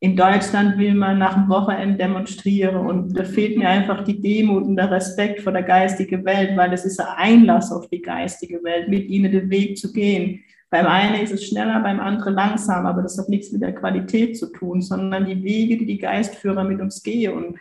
in 0.00 0.17
Deutschland 0.17 0.78
will 0.78 0.95
man 0.95 1.19
nach 1.19 1.35
dem 1.35 1.49
Wochenende 1.49 1.99
demonstrieren 1.99 2.76
und 2.76 3.19
da 3.19 3.25
fehlt 3.25 3.59
mir 3.59 3.69
einfach 3.69 4.05
die 4.05 4.21
Demut 4.21 4.64
und 4.64 4.76
der 4.76 4.90
Respekt 4.90 5.40
vor 5.40 5.52
der 5.52 5.64
geistigen 5.64 6.25
Welt, 6.25 6.57
weil 6.57 6.73
es 6.73 6.85
ist 6.85 7.00
ein 7.00 7.17
Einlass 7.17 7.73
auf 7.73 7.88
die 7.88 8.00
geistige 8.00 8.62
Welt, 8.62 8.88
mit 8.88 9.09
ihnen 9.09 9.33
den 9.33 9.50
Weg 9.50 9.76
zu 9.76 9.93
gehen. 9.93 10.40
Beim 10.71 10.87
einen 10.87 11.23
ist 11.23 11.33
es 11.33 11.47
schneller, 11.47 11.81
beim 11.81 11.99
anderen 11.99 12.35
langsamer, 12.35 12.90
aber 12.90 13.02
das 13.02 13.19
hat 13.19 13.28
nichts 13.28 13.50
mit 13.50 13.62
der 13.62 13.75
Qualität 13.75 14.37
zu 14.38 14.52
tun, 14.52 14.83
sondern 14.83 15.26
die 15.26 15.43
Wege, 15.43 15.78
die 15.78 15.87
die 15.87 15.99
Geistführer 15.99 16.62
mit 16.62 16.81
uns 16.81 17.02
gehen. 17.02 17.33
Und 17.33 17.59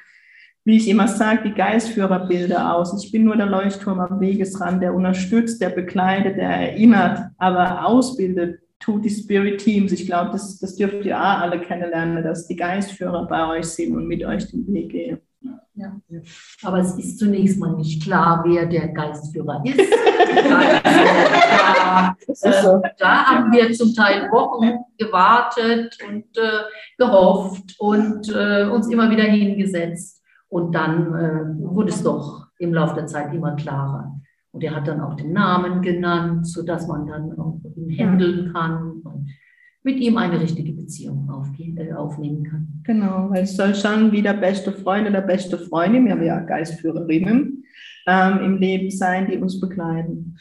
wie 0.63 0.77
ich 0.77 0.89
immer 0.89 1.07
sage, 1.07 1.43
die 1.45 1.55
Geistführer 1.55 2.27
bilden 2.27 2.57
aus. 2.57 3.01
Ich 3.01 3.11
bin 3.11 3.23
nur 3.23 3.37
der 3.37 3.45
Leuchtturm 3.45 3.99
am 4.01 4.19
Wegesrand, 4.19 4.83
der 4.83 4.93
unterstützt, 4.93 5.61
der 5.61 5.69
begleitet, 5.69 6.35
der 6.35 6.49
erinnert, 6.49 7.31
aber 7.37 7.87
ausbildet 7.87 8.59
tut 8.79 9.05
die 9.05 9.09
Spirit 9.09 9.59
Teams. 9.59 9.91
Ich 9.91 10.05
glaube, 10.05 10.31
das, 10.31 10.59
das 10.59 10.75
dürft 10.75 11.05
ihr 11.05 11.17
auch 11.17 11.39
alle 11.39 11.59
kennenlernen, 11.59 12.23
dass 12.23 12.47
die 12.47 12.55
Geistführer 12.55 13.27
bei 13.27 13.47
euch 13.47 13.65
sind 13.65 13.95
und 13.95 14.07
mit 14.07 14.23
euch 14.23 14.49
den 14.49 14.67
Weg 14.73 14.89
gehen. 14.89 15.19
Ja. 15.75 15.95
Aber 16.63 16.79
es 16.79 16.97
ist 16.97 17.19
zunächst 17.19 17.59
mal 17.59 17.75
nicht 17.75 18.01
klar, 18.01 18.43
wer 18.45 18.65
der 18.65 18.87
Geistführer 18.87 19.61
ist. 19.63 19.77
da, 20.47 22.15
äh, 22.41 22.81
da, 22.97 23.25
haben 23.25 23.51
wir 23.51 23.71
zum 23.73 23.93
Teil 23.93 24.31
Wochen 24.31 24.79
gewartet 24.97 25.95
und 26.07 26.35
äh, 26.35 26.63
gehofft 26.97 27.75
und 27.77 28.27
äh, 28.33 28.63
uns 28.65 28.87
immer 28.89 29.11
wieder 29.11 29.25
hingesetzt. 29.25 30.23
Und 30.49 30.73
dann 30.73 31.13
äh, 31.13 31.43
wurde 31.59 31.89
es 31.89 32.01
doch 32.01 32.47
im 32.57 32.73
Laufe 32.73 32.95
der 32.95 33.05
Zeit 33.05 33.31
immer 33.33 33.55
klarer. 33.55 34.16
Und 34.57 34.63
er 34.63 34.75
hat 34.75 34.87
dann 34.87 35.01
auch 35.01 35.13
den 35.13 35.33
Namen 35.33 35.83
genannt, 35.83 36.47
sodass 36.47 36.87
man 36.87 37.05
dann 37.05 37.37
auch 37.37 37.61
ihn 37.75 37.95
handeln 37.95 38.51
kann 38.51 39.01
und 39.03 39.29
mit 39.83 39.99
ihm 39.99 40.17
eine 40.17 40.41
richtige 40.41 40.73
Beziehung 40.73 41.29
äh, 41.59 41.93
aufnehmen 41.93 42.43
kann. 42.43 42.81
Genau, 42.83 43.29
weil 43.29 43.43
es 43.43 43.55
soll 43.55 43.75
schon 43.75 44.11
wie 44.11 44.23
der 44.23 44.33
beste 44.33 44.71
Freund 44.71 45.07
oder 45.07 45.21
beste 45.21 45.59
Freundin, 45.59 46.05
wir 46.05 46.13
haben 46.13 46.23
ja 46.23 46.39
Geistführerinnen, 46.39 47.65
ähm, 48.07 48.39
im 48.39 48.57
Leben 48.57 48.89
sein, 48.89 49.27
die 49.27 49.37
uns 49.37 49.59
begleiten. 49.59 50.35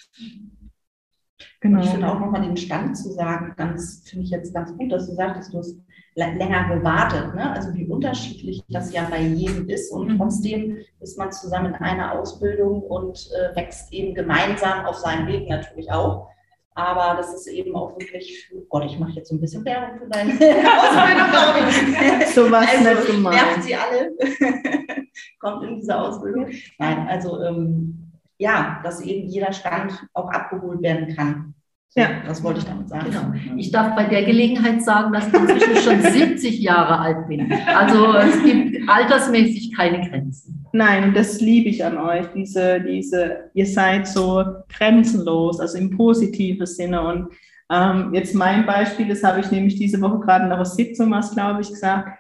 Genau. 1.61 1.83
Ich 1.83 1.91
finde 1.91 2.11
auch 2.11 2.19
nochmal 2.19 2.43
den 2.43 2.57
Stand 2.57 2.97
zu 2.97 3.11
sagen, 3.11 3.55
ganz, 3.57 4.03
finde 4.09 4.25
ich 4.25 4.31
jetzt 4.31 4.55
ganz 4.55 4.77
gut, 4.77 4.91
dass 4.91 5.07
du 5.07 5.15
sagtest, 5.15 5.53
du 5.53 5.59
hast 5.59 5.77
länger 6.17 6.75
gewartet. 6.75 7.35
Ne? 7.35 7.51
Also 7.51 7.75
wie 7.75 7.87
unterschiedlich 7.87 8.63
das 8.69 8.93
ja 8.93 9.07
bei 9.11 9.21
jedem 9.21 9.69
ist 9.69 9.93
und 9.93 10.13
mhm. 10.13 10.19
trotzdem 10.19 10.79
ist 11.01 11.19
man 11.19 11.31
zusammen 11.31 11.75
in 11.75 11.75
einer 11.75 12.13
Ausbildung 12.13 12.83
und 12.83 13.29
äh, 13.33 13.55
wächst 13.55 13.93
eben 13.93 14.15
gemeinsam 14.15 14.87
auf 14.87 14.97
seinem 14.97 15.27
Weg 15.27 15.49
natürlich 15.49 15.91
auch. 15.93 16.29
Aber 16.75 17.17
das 17.17 17.33
ist 17.33 17.47
eben 17.49 17.75
auch 17.75 17.99
wirklich, 17.99 18.51
oh 18.55 18.63
Gott, 18.69 18.85
ich 18.85 18.99
mache 18.99 19.13
jetzt 19.13 19.31
so 19.31 19.35
ein 19.35 19.41
bisschen 19.41 19.65
Werbung 19.65 19.99
für 19.99 20.09
deine 20.09 20.33
Ausbildung, 20.33 21.31
glaube 21.31 21.59
ich. 22.21 22.27
so 22.35 22.51
was 22.51 22.67
also, 22.67 22.91
nicht 22.91 23.07
gemeint. 23.07 23.37
Nervt 23.37 23.63
sie 23.63 23.75
alle. 23.75 24.13
Kommt 25.41 25.65
in 25.65 25.77
diese 25.77 25.99
Ausbildung. 25.99 26.51
Nein, 26.79 27.09
also 27.09 27.43
ähm, 27.43 28.06
ja, 28.39 28.81
dass 28.83 29.01
eben 29.01 29.29
jeder 29.29 29.53
Stand 29.53 29.93
auch 30.13 30.31
abgeholt 30.31 30.83
werden 30.83 31.15
kann. 31.15 31.55
Ja, 31.95 32.23
das 32.27 32.45
wollte 32.45 32.59
ich 32.59 32.67
damit 32.67 32.91
sagen. 32.91 33.07
Genau. 33.11 33.57
Ich 33.57 33.71
darf 33.71 33.97
bei 33.97 34.05
der 34.05 34.25
Gelegenheit 34.25 34.83
sagen, 34.83 35.15
dass 35.15 35.29
ich 35.29 35.35
inzwischen 35.35 35.77
schon 35.77 36.03
70 36.13 36.61
Jahre 36.61 36.99
alt 36.99 37.27
bin. 37.27 37.51
Also 37.75 38.13
es 38.13 38.43
gibt 38.43 38.87
altersmäßig 38.87 39.75
keine 39.75 40.07
Grenzen. 40.07 40.67
Nein, 40.73 41.05
und 41.05 41.17
das 41.17 41.41
liebe 41.41 41.71
ich 41.71 41.83
an 41.83 41.97
euch, 41.97 42.27
diese, 42.35 42.83
diese, 42.83 43.51
ihr 43.55 43.65
seid 43.65 44.07
so 44.07 44.45
grenzenlos, 44.69 45.59
also 45.59 45.79
im 45.79 45.97
positiven 45.97 46.67
Sinne. 46.67 47.01
Und 47.01 47.29
ähm, 47.73 48.13
jetzt 48.13 48.35
mein 48.35 48.67
Beispiel, 48.67 49.09
das 49.09 49.25
habe 49.25 49.41
ich 49.41 49.51
nämlich 49.51 49.77
diese 49.77 49.99
Woche 50.03 50.21
gerade 50.21 50.45
in 50.45 50.53
einer 50.53 50.67
Sitzung, 50.67 51.11
was 51.13 51.33
glaube 51.33 51.63
ich, 51.63 51.71
gesagt. 51.71 52.11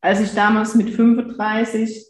Als 0.00 0.20
ich 0.20 0.32
damals 0.34 0.76
mit 0.76 0.88
35 0.90 2.09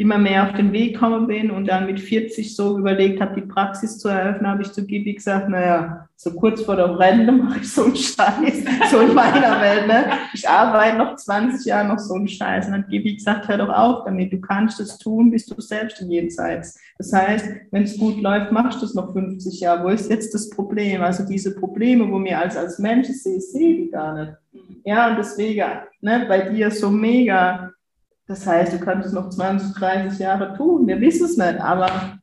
immer 0.00 0.16
mehr 0.16 0.48
auf 0.48 0.54
den 0.54 0.72
Weg 0.72 0.94
gekommen 0.94 1.26
bin 1.26 1.50
und 1.50 1.66
dann 1.66 1.84
mit 1.84 2.00
40 2.00 2.56
so 2.56 2.78
überlegt 2.78 3.20
habe, 3.20 3.38
die 3.38 3.46
Praxis 3.46 3.98
zu 3.98 4.08
eröffnen, 4.08 4.50
habe 4.50 4.62
ich 4.62 4.72
zu 4.72 4.86
Gibi 4.86 5.12
gesagt, 5.12 5.50
naja, 5.50 6.08
so 6.16 6.32
kurz 6.32 6.62
vor 6.62 6.76
der 6.76 6.98
Rente 6.98 7.30
mache 7.32 7.60
ich 7.60 7.70
so 7.70 7.84
einen 7.84 7.96
Scheiß, 7.96 8.64
so 8.90 9.00
in 9.00 9.14
meiner 9.14 9.60
Welt. 9.60 9.86
Ne? 9.86 10.06
Ich 10.32 10.48
arbeite 10.48 10.96
noch 10.96 11.16
20 11.16 11.66
Jahre 11.66 11.88
noch 11.88 11.98
so 11.98 12.14
einen 12.14 12.28
Scheiß. 12.28 12.66
Und 12.66 12.72
dann 12.72 12.82
hat 12.82 12.90
Gibi 12.90 13.14
gesagt, 13.14 13.48
hör 13.48 13.58
doch 13.58 13.68
auf 13.68 14.04
damit, 14.04 14.32
du 14.32 14.40
kannst 14.40 14.80
es 14.80 14.96
tun, 14.96 15.30
bist 15.30 15.50
du 15.50 15.60
selbst 15.60 16.00
in 16.00 16.10
jenseits. 16.10 16.80
Das 16.96 17.12
heißt, 17.12 17.46
wenn 17.70 17.82
es 17.82 17.98
gut 17.98 18.22
läuft, 18.22 18.52
machst 18.52 18.80
du 18.80 18.86
es 18.86 18.94
noch 18.94 19.12
50 19.12 19.60
Jahre. 19.60 19.84
Wo 19.84 19.88
ist 19.88 20.10
jetzt 20.10 20.34
das 20.34 20.48
Problem? 20.48 21.02
Also 21.02 21.26
diese 21.26 21.54
Probleme, 21.54 22.10
wo 22.10 22.18
mir 22.18 22.38
als, 22.38 22.56
als 22.56 22.78
Mensch 22.78 23.08
sehe, 23.08 23.40
sehe 23.40 23.76
die 23.76 23.90
gar 23.90 24.14
nicht. 24.14 24.32
Ja, 24.84 25.10
und 25.10 25.18
deswegen, 25.18 25.64
ne, 26.00 26.24
bei 26.26 26.48
dir 26.48 26.70
so 26.70 26.90
mega 26.90 27.70
das 28.30 28.46
heißt, 28.46 28.72
du 28.72 28.78
könntest 28.78 29.12
noch 29.12 29.28
20, 29.28 29.74
30 29.74 30.20
Jahre 30.20 30.56
tun. 30.56 30.86
Wir 30.86 31.00
wissen 31.00 31.24
es 31.24 31.36
nicht, 31.36 31.60
aber 31.60 32.20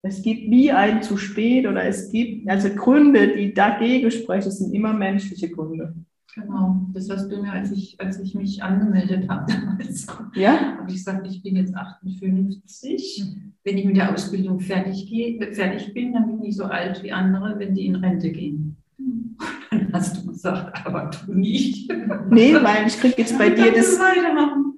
es 0.00 0.22
gibt 0.22 0.48
nie 0.48 0.72
ein 0.72 1.02
zu 1.02 1.18
spät 1.18 1.66
oder 1.66 1.84
es 1.84 2.10
gibt, 2.10 2.48
also 2.48 2.70
Gründe, 2.70 3.36
die 3.36 3.52
dagegen 3.52 4.10
sprechen, 4.10 4.50
sind 4.50 4.72
immer 4.72 4.94
menschliche 4.94 5.50
Gründe. 5.50 5.94
Genau, 6.34 6.86
das 6.94 7.10
hast 7.10 7.28
du 7.28 7.42
mir, 7.42 7.52
als 7.52 7.70
ich, 7.70 8.00
als 8.00 8.18
ich 8.18 8.34
mich 8.34 8.62
angemeldet 8.62 9.28
habe 9.28 9.52
damals, 9.52 10.06
ja? 10.34 10.78
habe 10.78 10.88
ich 10.88 10.96
gesagt, 10.96 11.26
ich 11.26 11.42
bin 11.42 11.56
jetzt 11.56 11.76
58. 11.76 13.26
Wenn 13.62 13.76
ich 13.76 13.84
mit 13.84 13.98
der 13.98 14.10
Ausbildung 14.10 14.58
fertig, 14.58 15.06
gehe, 15.06 15.52
fertig 15.52 15.92
bin, 15.92 16.14
dann 16.14 16.26
bin 16.28 16.42
ich 16.44 16.56
so 16.56 16.64
alt 16.64 17.02
wie 17.02 17.12
andere, 17.12 17.58
wenn 17.58 17.74
die 17.74 17.84
in 17.84 17.96
Rente 17.96 18.32
gehen. 18.32 18.78
Dann 18.96 19.90
hast 19.92 20.16
du 20.16 20.26
gesagt, 20.26 20.86
aber 20.86 21.10
du 21.26 21.34
nicht. 21.34 21.92
Nee, 22.30 22.54
weil 22.54 22.86
ich 22.86 22.98
kriege 22.98 23.14
jetzt 23.18 23.36
bei 23.38 23.50
dir 23.50 23.72
das. 23.72 23.98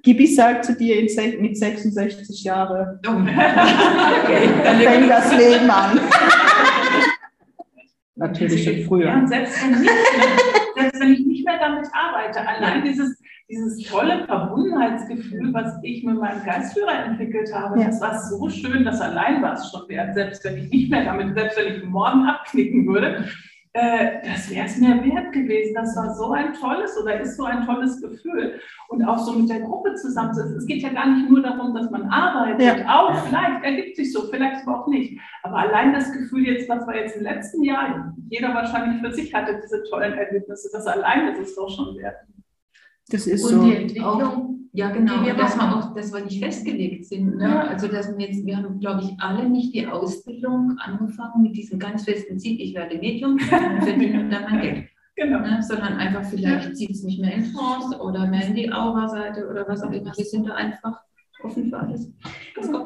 Gibi 0.03 0.27
sagt 0.27 0.65
zu 0.65 0.75
dir 0.75 1.01
mit 1.39 1.57
66 1.57 2.43
Jahren. 2.43 2.99
Oh. 3.05 3.11
okay. 3.11 4.49
Dann 4.63 4.77
fängt 4.77 5.09
das 5.09 5.37
Leben 5.37 5.69
an. 5.69 5.99
Natürlich 8.15 8.63
schon 8.63 8.87
früher. 8.87 9.07
Ja, 9.07 9.27
selbst, 9.27 9.61
wenn 9.61 9.83
ich, 9.83 9.89
selbst 10.75 11.01
wenn 11.01 11.13
ich 11.13 11.25
nicht 11.25 11.45
mehr 11.45 11.59
damit 11.59 11.85
arbeite, 11.93 12.47
allein 12.47 12.83
dieses, 12.83 13.21
dieses 13.49 13.83
tolle 13.83 14.25
Verbundenheitsgefühl, 14.25 15.53
was 15.53 15.73
ich 15.83 16.03
mit 16.03 16.17
meinem 16.17 16.43
Geistführer 16.43 17.05
entwickelt 17.05 17.53
habe, 17.53 17.79
ja. 17.79 17.87
das 17.87 18.01
war 18.01 18.19
so 18.19 18.49
schön, 18.49 18.83
dass 18.83 19.01
allein 19.01 19.41
war 19.43 19.53
es 19.53 19.69
schon 19.69 19.87
wert, 19.87 20.15
selbst 20.15 20.43
wenn 20.45 20.57
ich 20.57 20.69
nicht 20.71 20.89
mehr 20.89 21.05
damit, 21.05 21.35
selbst 21.35 21.57
wenn 21.57 21.75
ich 21.75 21.83
morgen 21.83 22.23
abknicken 22.23 22.87
würde, 22.87 23.25
äh, 23.73 24.21
das 24.23 24.49
wäre 24.49 24.65
es 24.65 24.77
mir 24.77 25.03
wert 25.03 25.31
gewesen. 25.33 25.75
Das 25.75 25.95
war 25.95 26.15
so 26.15 26.31
ein 26.31 26.53
tolles 26.53 26.97
oder 27.01 27.19
ist 27.19 27.37
so 27.37 27.43
ein 27.43 27.65
tolles 27.65 28.01
Gefühl. 28.01 28.59
Und 28.89 29.03
auch 29.03 29.17
so 29.17 29.33
mit 29.33 29.49
der 29.49 29.61
Gruppe 29.61 29.93
zusammenzusetzen. 29.95 30.57
Es 30.57 30.65
geht 30.65 30.81
ja 30.81 30.89
gar 30.89 31.07
nicht 31.07 31.29
nur 31.29 31.41
darum, 31.41 31.75
dass 31.75 31.89
man 31.91 32.03
arbeitet. 32.09 32.79
Ja. 32.79 32.99
Auch 32.99 33.15
vielleicht 33.25 33.63
ergibt 33.63 33.95
sich 33.95 34.11
so, 34.11 34.23
vielleicht 34.31 34.65
aber 34.65 34.81
auch 34.81 34.87
nicht. 34.87 35.19
Aber 35.43 35.57
allein 35.57 35.93
das 35.93 36.11
Gefühl 36.11 36.45
jetzt, 36.47 36.67
was 36.69 36.87
wir 36.87 36.95
jetzt 36.95 37.17
im 37.17 37.23
letzten 37.23 37.63
Jahr, 37.63 38.15
jeder 38.29 38.53
wahrscheinlich 38.53 39.01
für 39.01 39.13
sich 39.13 39.33
hatte, 39.33 39.59
diese 39.61 39.83
tollen 39.89 40.13
Erlebnisse, 40.13 40.69
das 40.71 40.87
allein 40.87 41.27
ist 41.29 41.39
es 41.39 41.55
doch 41.55 41.69
schon 41.69 41.97
wert. 41.97 42.17
Das 43.09 43.27
ist 43.27 43.43
und 43.43 43.49
so. 43.49 43.63
die 43.63 43.75
Entwicklung, 43.75 44.56
ja 44.77 44.91
genau, 44.91 45.23
dass 45.35 45.57
wir 45.57 45.75
auch, 45.75 45.95
dass 45.95 46.13
wir 46.13 46.23
nicht 46.23 46.39
festgelegt 46.39 47.05
sind. 47.05 47.37
Ne? 47.37 47.49
Ja. 47.49 47.61
Also 47.61 47.87
dass 47.87 48.15
wir 48.15 48.27
jetzt, 48.27 48.45
wir 48.45 48.57
haben, 48.57 48.79
glaube 48.79 49.01
ich, 49.01 49.19
alle 49.19 49.49
nicht 49.49 49.73
die 49.73 49.87
Ausbildung 49.87 50.77
angefangen 50.77 51.41
mit 51.41 51.55
diesem 51.55 51.79
ganz 51.79 52.03
festen 52.03 52.37
Ziel, 52.37 52.61
ich 52.61 52.75
werde 52.75 52.99
Medium 52.99 53.31
und 53.41 53.41
verdiene 53.41 54.29
dann 54.29 54.43
mein 54.43 54.61
Geld. 54.61 54.87
Genau. 55.15 55.39
Ne? 55.39 55.63
Sondern 55.63 55.93
einfach 55.93 56.23
vielleicht 56.25 56.67
ja. 56.67 56.73
zieht 56.73 56.91
es 56.91 57.03
mich 57.03 57.17
mehr 57.17 57.33
in 57.33 57.51
Trance 57.51 57.97
oder 57.99 58.27
mehr 58.27 58.45
in 58.45 58.53
die 58.53 58.71
Aura-Seite 58.71 59.49
oder 59.49 59.67
was 59.67 59.81
auch 59.81 59.91
immer. 59.91 60.15
Wir 60.15 60.25
sind 60.25 60.47
da 60.47 60.53
einfach 60.53 60.99
offen 61.43 61.71
für 61.71 61.79
alles. 61.79 62.13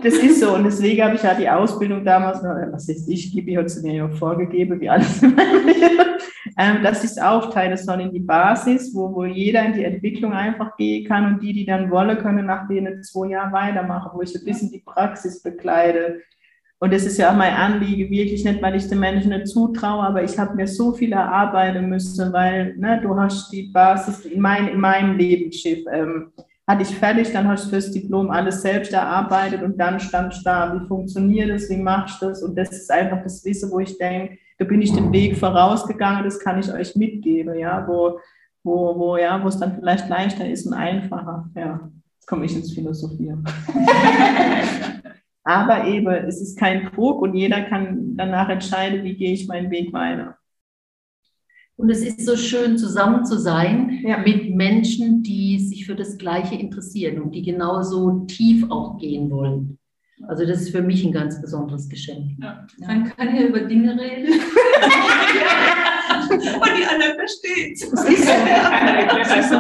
Das 0.02 0.14
ist 0.14 0.40
so 0.40 0.56
und 0.56 0.64
deswegen 0.64 1.04
habe 1.04 1.16
ich 1.16 1.24
ja 1.24 1.34
die 1.34 1.50
Ausbildung 1.50 2.06
damals, 2.06 2.42
was 2.42 2.88
ist 2.88 3.10
ich, 3.10 3.34
Gibi 3.34 3.56
hat 3.56 3.66
es 3.66 3.82
mir 3.84 3.94
ja 3.94 4.08
vorgegeben, 4.08 4.80
wie 4.80 4.90
alles 4.90 5.22
ähm, 6.58 6.84
dass 6.84 7.04
ich 7.04 7.12
es 7.12 7.18
aufteile, 7.18 7.78
sondern 7.78 8.08
in 8.08 8.14
die 8.14 8.20
Basis, 8.20 8.94
wo, 8.94 9.14
wo 9.14 9.26
jeder 9.26 9.66
in 9.66 9.74
die 9.74 9.84
Entwicklung 9.84 10.34
einfach 10.34 10.76
gehen 10.78 11.08
kann 11.08 11.26
und 11.26 11.44
die, 11.44 11.54
die 11.54 11.66
dann 11.66 11.90
wollen, 11.90 12.18
können 12.18 12.46
nach 12.46 12.68
denen 12.68 13.04
zwei 13.04 13.30
Jahren 13.30 13.54
weitermachen, 13.54 14.12
wo 14.14 14.22
ich 14.22 14.36
ein 14.36 14.46
bisschen 14.46 14.72
die 14.72 14.84
Praxis 14.86 15.42
bekleide. 15.42 16.22
Und 16.80 16.92
das 16.92 17.06
ist 17.06 17.18
ja 17.18 17.32
auch 17.32 17.36
mein 17.36 17.54
Anliegen, 17.54 18.10
wirklich 18.10 18.44
nicht, 18.44 18.62
weil 18.62 18.76
ich 18.76 18.88
den 18.88 19.00
Menschen 19.00 19.30
nicht 19.30 19.48
zutraue, 19.48 20.04
aber 20.04 20.24
ich 20.24 20.40
habe 20.40 20.56
mir 20.56 20.68
so 20.68 20.94
viel 20.94 21.14
erarbeiten 21.14 21.88
müssen, 21.88 22.34
weil 22.34 22.76
ne, 22.76 23.00
du 23.04 23.16
hast 23.16 23.52
die 23.52 23.72
Basis 23.72 24.26
in, 24.26 24.42
mein, 24.42 24.68
in 24.68 24.80
meinem 24.80 25.16
Lebensschiff. 25.16 25.86
Ähm, 25.92 26.32
hatte 26.68 26.84
ich 26.84 26.96
fertig, 26.96 27.32
dann 27.32 27.48
hast 27.48 27.66
du 27.66 27.70
fürs 27.70 27.92
Diplom 27.92 28.30
alles 28.30 28.62
selbst 28.62 28.94
erarbeitet 28.94 29.62
und 29.64 29.78
dann 29.78 30.00
stand 30.00 30.34
ich 30.34 30.44
da, 30.44 30.74
wie 30.74 30.88
funktioniert 30.88 31.50
das, 31.50 31.70
wie 31.70 31.78
machst 31.78 32.22
du 32.22 32.28
das? 32.28 32.44
Und 32.44 32.56
das 32.56 32.70
ist 32.70 32.92
einfach 32.92 33.24
das 33.24 33.44
Wissen, 33.44 33.72
wo 33.72 33.80
ich 33.80 33.98
denke, 33.98 34.38
da 34.58 34.66
bin 34.66 34.82
ich 34.82 34.94
den 34.94 35.12
Weg 35.12 35.38
vorausgegangen, 35.38 36.24
das 36.24 36.40
kann 36.40 36.60
ich 36.60 36.72
euch 36.72 36.96
mitgeben, 36.96 37.58
ja, 37.58 37.86
wo, 37.88 38.20
wo, 38.64 38.98
wo, 38.98 39.18
ja, 39.18 39.44
wo 39.44 39.48
es 39.48 39.58
dann 39.58 39.76
vielleicht 39.76 40.08
leichter 40.08 40.48
ist 40.48 40.68
und 40.68 40.74
einfacher. 40.74 41.50
Ja, 41.56 41.90
jetzt 42.16 42.28
komme 42.28 42.46
ich 42.46 42.56
ins 42.56 42.72
Philosophieren. 42.72 43.44
Aber 45.44 45.86
eben, 45.88 46.08
es 46.08 46.40
ist 46.40 46.60
kein 46.60 46.92
Druck 46.92 47.22
und 47.24 47.34
jeder 47.34 47.64
kann 47.64 48.16
danach 48.16 48.50
entscheiden, 48.50 49.04
wie 49.04 49.16
gehe 49.16 49.34
ich 49.34 49.48
meinen 49.48 49.72
Weg 49.72 49.92
weiter. 49.92 50.38
Und 51.82 51.90
es 51.90 52.04
ist 52.04 52.24
so 52.24 52.38
schön, 52.38 52.78
zusammen 52.78 53.26
zu 53.26 53.40
sein 53.40 54.02
ja. 54.04 54.20
mit 54.20 54.56
Menschen, 54.56 55.24
die 55.24 55.58
sich 55.58 55.88
für 55.88 55.96
das 55.96 56.20
Gleiche 56.20 56.54
interessieren 56.54 57.20
und 57.20 57.32
die 57.32 57.42
genauso 57.42 58.20
tief 58.28 58.70
auch 58.70 59.00
gehen 59.00 59.32
wollen. 59.32 59.80
Also 60.28 60.46
das 60.46 60.62
ist 60.62 60.70
für 60.70 60.84
mich 60.84 61.04
ein 61.04 61.12
ganz 61.12 61.42
besonderes 61.42 61.90
Geschenk. 61.90 62.38
Ja. 62.40 62.68
Man 62.86 63.06
kann 63.06 63.34
hier 63.36 63.48
über 63.48 63.62
Dinge 63.62 64.00
reden. 64.00 64.32
und 66.30 66.40
die 66.40 66.86
anderen 66.86 67.16
verstehen 67.16 67.74
es. 67.74 67.90
Das 67.90 68.06
ist 68.08 68.26
so. 68.28 68.34
Das 69.18 69.38
ist 69.40 69.50
so. 69.50 69.56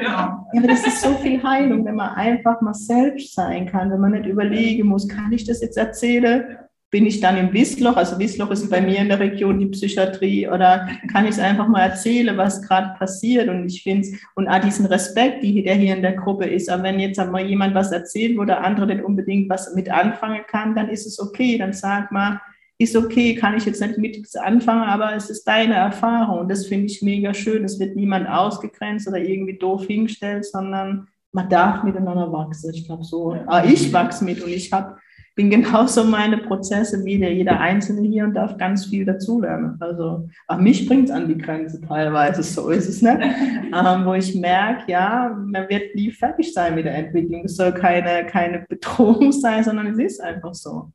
Ja, 0.00 0.46
aber 0.56 0.68
das 0.68 0.86
ist 0.86 1.02
so 1.02 1.12
viel 1.16 1.42
Heilung, 1.42 1.84
wenn 1.84 1.96
man 1.96 2.14
einfach 2.14 2.62
mal 2.62 2.72
selbst 2.72 3.34
sein 3.34 3.66
kann, 3.66 3.90
wenn 3.90 4.00
man 4.00 4.12
nicht 4.12 4.24
überlegen 4.24 4.88
muss, 4.88 5.06
kann 5.06 5.32
ich 5.32 5.44
das 5.44 5.60
jetzt 5.60 5.76
erzählen? 5.76 6.56
Bin 6.90 7.04
ich 7.04 7.20
dann 7.20 7.36
im 7.36 7.52
Wissloch, 7.52 7.96
also 7.96 8.18
Wissloch 8.18 8.50
ist 8.50 8.70
bei 8.70 8.80
mir 8.80 8.98
in 8.98 9.08
der 9.08 9.18
Region 9.18 9.58
die 9.58 9.66
Psychiatrie, 9.66 10.48
oder 10.48 10.88
kann 11.12 11.24
ich 11.24 11.32
es 11.32 11.38
einfach 11.38 11.66
mal 11.66 11.80
erzählen, 11.80 12.36
was 12.36 12.62
gerade 12.62 12.96
passiert? 12.96 13.48
Und 13.48 13.66
ich 13.66 13.82
finde 13.82 14.02
es, 14.02 14.20
und 14.34 14.48
auch 14.48 14.60
diesen 14.60 14.86
Respekt, 14.86 15.42
die, 15.42 15.64
der 15.64 15.74
hier 15.74 15.96
in 15.96 16.02
der 16.02 16.14
Gruppe 16.14 16.46
ist, 16.46 16.70
aber 16.70 16.84
wenn 16.84 17.00
jetzt 17.00 17.18
einmal 17.18 17.44
jemand 17.44 17.74
was 17.74 17.90
erzählt, 17.90 18.38
wo 18.38 18.44
der 18.44 18.64
andere 18.64 18.86
nicht 18.86 19.04
unbedingt 19.04 19.50
was 19.50 19.74
mit 19.74 19.90
anfangen 19.90 20.42
kann, 20.46 20.74
dann 20.76 20.88
ist 20.88 21.06
es 21.06 21.18
okay, 21.18 21.58
dann 21.58 21.72
sag 21.72 22.12
mal, 22.12 22.40
ist 22.78 22.94
okay, 22.94 23.34
kann 23.34 23.56
ich 23.56 23.64
jetzt 23.64 23.80
nicht 23.80 23.98
mit 23.98 24.36
anfangen, 24.36 24.82
aber 24.82 25.14
es 25.14 25.30
ist 25.30 25.44
deine 25.44 25.74
Erfahrung. 25.74 26.40
Und 26.40 26.50
das 26.50 26.66
finde 26.66 26.86
ich 26.86 27.00
mega 27.00 27.32
schön. 27.32 27.64
Es 27.64 27.80
wird 27.80 27.96
niemand 27.96 28.28
ausgegrenzt 28.28 29.08
oder 29.08 29.18
irgendwie 29.18 29.56
doof 29.56 29.86
hingestellt, 29.86 30.44
sondern 30.44 31.08
man 31.32 31.48
darf 31.48 31.82
miteinander 31.84 32.30
wachsen. 32.30 32.72
Ich 32.74 32.84
glaube 32.84 33.04
so, 33.04 33.34
ah, 33.46 33.64
ich 33.64 33.92
wachse 33.92 34.24
mit 34.24 34.42
und 34.42 34.50
ich 34.50 34.72
habe 34.72 34.98
bin 35.36 35.50
genauso 35.50 36.02
meine 36.02 36.38
Prozesse 36.38 37.04
wie 37.04 37.18
der, 37.18 37.32
jeder 37.32 37.60
Einzelne 37.60 38.08
hier 38.08 38.24
und 38.24 38.32
darf 38.32 38.56
ganz 38.56 38.86
viel 38.86 39.04
dazulernen. 39.04 39.76
Also 39.80 40.28
auch 40.48 40.58
mich 40.58 40.88
bringt 40.88 41.10
es 41.10 41.14
an 41.14 41.28
die 41.28 41.36
Grenze 41.36 41.78
teilweise, 41.82 42.42
so 42.42 42.70
ist 42.70 42.88
es, 42.88 43.02
ne? 43.02 43.20
ähm, 43.66 44.06
wo 44.06 44.14
ich 44.14 44.34
merke, 44.34 44.90
ja, 44.90 45.36
man 45.38 45.68
wird 45.68 45.94
nie 45.94 46.10
fertig 46.10 46.54
sein 46.54 46.74
mit 46.74 46.86
der 46.86 46.94
Entwicklung. 46.94 47.44
Es 47.44 47.56
soll 47.56 47.72
keine, 47.72 48.26
keine 48.26 48.64
Bedrohung 48.66 49.30
sein, 49.30 49.62
sondern 49.62 49.88
es 49.88 49.98
ist 49.98 50.20
einfach 50.22 50.54
so. 50.54 50.90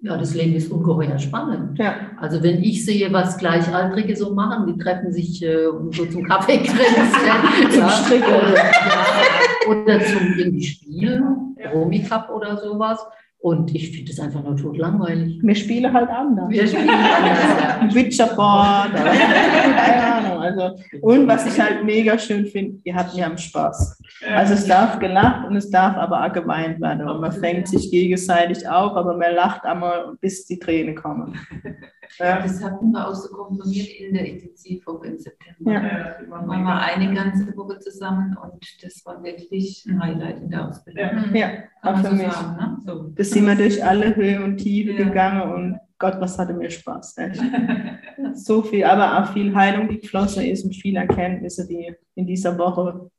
Ja, 0.00 0.16
das 0.16 0.34
Leben 0.34 0.54
ist 0.54 0.70
ungeheuer 0.70 1.18
spannend. 1.18 1.78
Ja. 1.78 2.12
Also 2.18 2.42
wenn 2.42 2.62
ich 2.62 2.84
sehe, 2.84 3.12
was 3.12 3.36
Gleichaltrige 3.36 4.16
so 4.16 4.32
machen, 4.32 4.66
die 4.68 4.82
treffen 4.82 5.12
sich 5.12 5.42
äh, 5.42 5.66
so 5.90 6.06
zum 6.06 6.22
Kaffee 6.22 6.62
zum 7.70 7.80
ja, 7.80 7.88
Stricken 7.90 8.32
oder, 8.32 8.54
ja, 8.54 9.68
oder 9.68 10.00
zum 10.06 10.34
irgendwie 10.38 10.62
Spielen, 10.62 11.47
ja. 11.58 11.70
Romy 11.70 12.02
Cup 12.02 12.30
oder 12.30 12.56
sowas. 12.56 13.04
Und 13.40 13.72
ich 13.72 13.92
finde 13.92 14.10
es 14.10 14.18
einfach 14.18 14.42
nur 14.42 14.56
tot 14.56 14.76
langweilig. 14.76 15.38
Wir 15.40 15.54
spielen 15.54 15.92
halt 15.92 16.10
anders. 16.10 16.48
Wir 16.48 16.66
spielen 16.66 16.90
anders, 16.90 17.62
ja. 17.88 17.94
Witcherboard. 17.94 18.94
Keine 18.94 20.14
Ahnung. 20.14 20.42
Also, 20.42 20.76
und 21.02 21.28
was 21.28 21.46
ich 21.46 21.60
halt 21.60 21.84
mega 21.84 22.18
schön 22.18 22.46
finde, 22.46 22.80
ihr 22.82 22.96
habt 22.96 23.14
mir 23.14 23.26
am 23.26 23.38
Spaß. 23.38 24.02
Also 24.34 24.54
es 24.54 24.66
darf 24.66 24.98
gelacht 24.98 25.46
und 25.46 25.54
es 25.54 25.70
darf 25.70 25.96
aber 25.96 26.24
auch 26.24 26.32
geweint 26.32 26.80
werden. 26.80 27.08
Und 27.08 27.20
man 27.20 27.30
fängt 27.30 27.68
sich 27.68 27.92
gegenseitig 27.92 28.68
auf, 28.68 28.96
aber 28.96 29.16
man 29.16 29.32
lacht 29.32 29.64
einmal, 29.64 30.16
bis 30.20 30.44
die 30.46 30.58
Tränen 30.58 30.96
kommen. 30.96 31.38
Ja. 32.18 32.40
Das 32.42 32.62
hatten 32.62 32.90
wir 32.92 33.08
auch 33.08 33.14
so 33.14 33.34
komprimiert 33.34 33.88
in 34.00 34.14
der 34.14 34.26
Intensivwoche 34.26 35.06
im 35.06 35.18
September. 35.18 35.72
Ja. 35.72 35.80
Da 35.80 36.30
waren 36.30 36.62
wir 36.62 36.74
eine 36.74 37.14
ganze 37.14 37.56
Woche 37.56 37.78
zusammen 37.78 38.36
und 38.42 38.82
das 38.82 39.04
war 39.06 39.22
wirklich 39.22 39.84
ein 39.86 40.02
Highlight 40.02 40.40
in 40.40 40.50
der 40.50 40.68
Ausbildung. 40.68 41.34
Ja, 41.34 41.50
auch 41.82 41.96
für 41.98 42.06
so 42.06 42.14
mich. 42.14 42.32
Sagen, 42.32 42.56
ne? 42.56 42.78
so. 42.84 43.02
Das 43.14 43.30
sind 43.30 43.46
wir 43.46 43.54
durch 43.54 43.84
alle 43.84 44.14
Höhen 44.16 44.42
und 44.42 44.56
Tiefen 44.58 44.96
ja. 44.96 45.04
gegangen 45.04 45.52
und 45.52 45.78
Gott, 45.98 46.20
was 46.20 46.38
hatte 46.38 46.54
mir 46.54 46.70
Spaß. 46.70 47.18
Echt. 47.18 47.42
so 48.34 48.62
viel, 48.62 48.84
aber 48.84 49.18
auch 49.20 49.32
viel 49.32 49.54
Heilung, 49.54 49.88
die 49.88 49.98
geflossen 49.98 50.44
ist 50.44 50.64
und 50.64 50.74
viele 50.74 51.00
Erkenntnisse, 51.00 51.66
die 51.66 51.92
in 52.14 52.26
dieser 52.26 52.56
Woche 52.56 53.10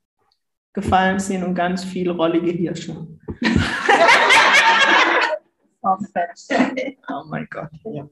gefallen 0.72 1.18
sind 1.18 1.44
und 1.44 1.54
ganz 1.54 1.84
viel 1.84 2.10
rollige 2.10 2.50
Hirsche. 2.50 3.06
oh 5.82 5.96
mein 7.28 7.46
Gott. 7.50 7.70
Ja. 7.84 8.08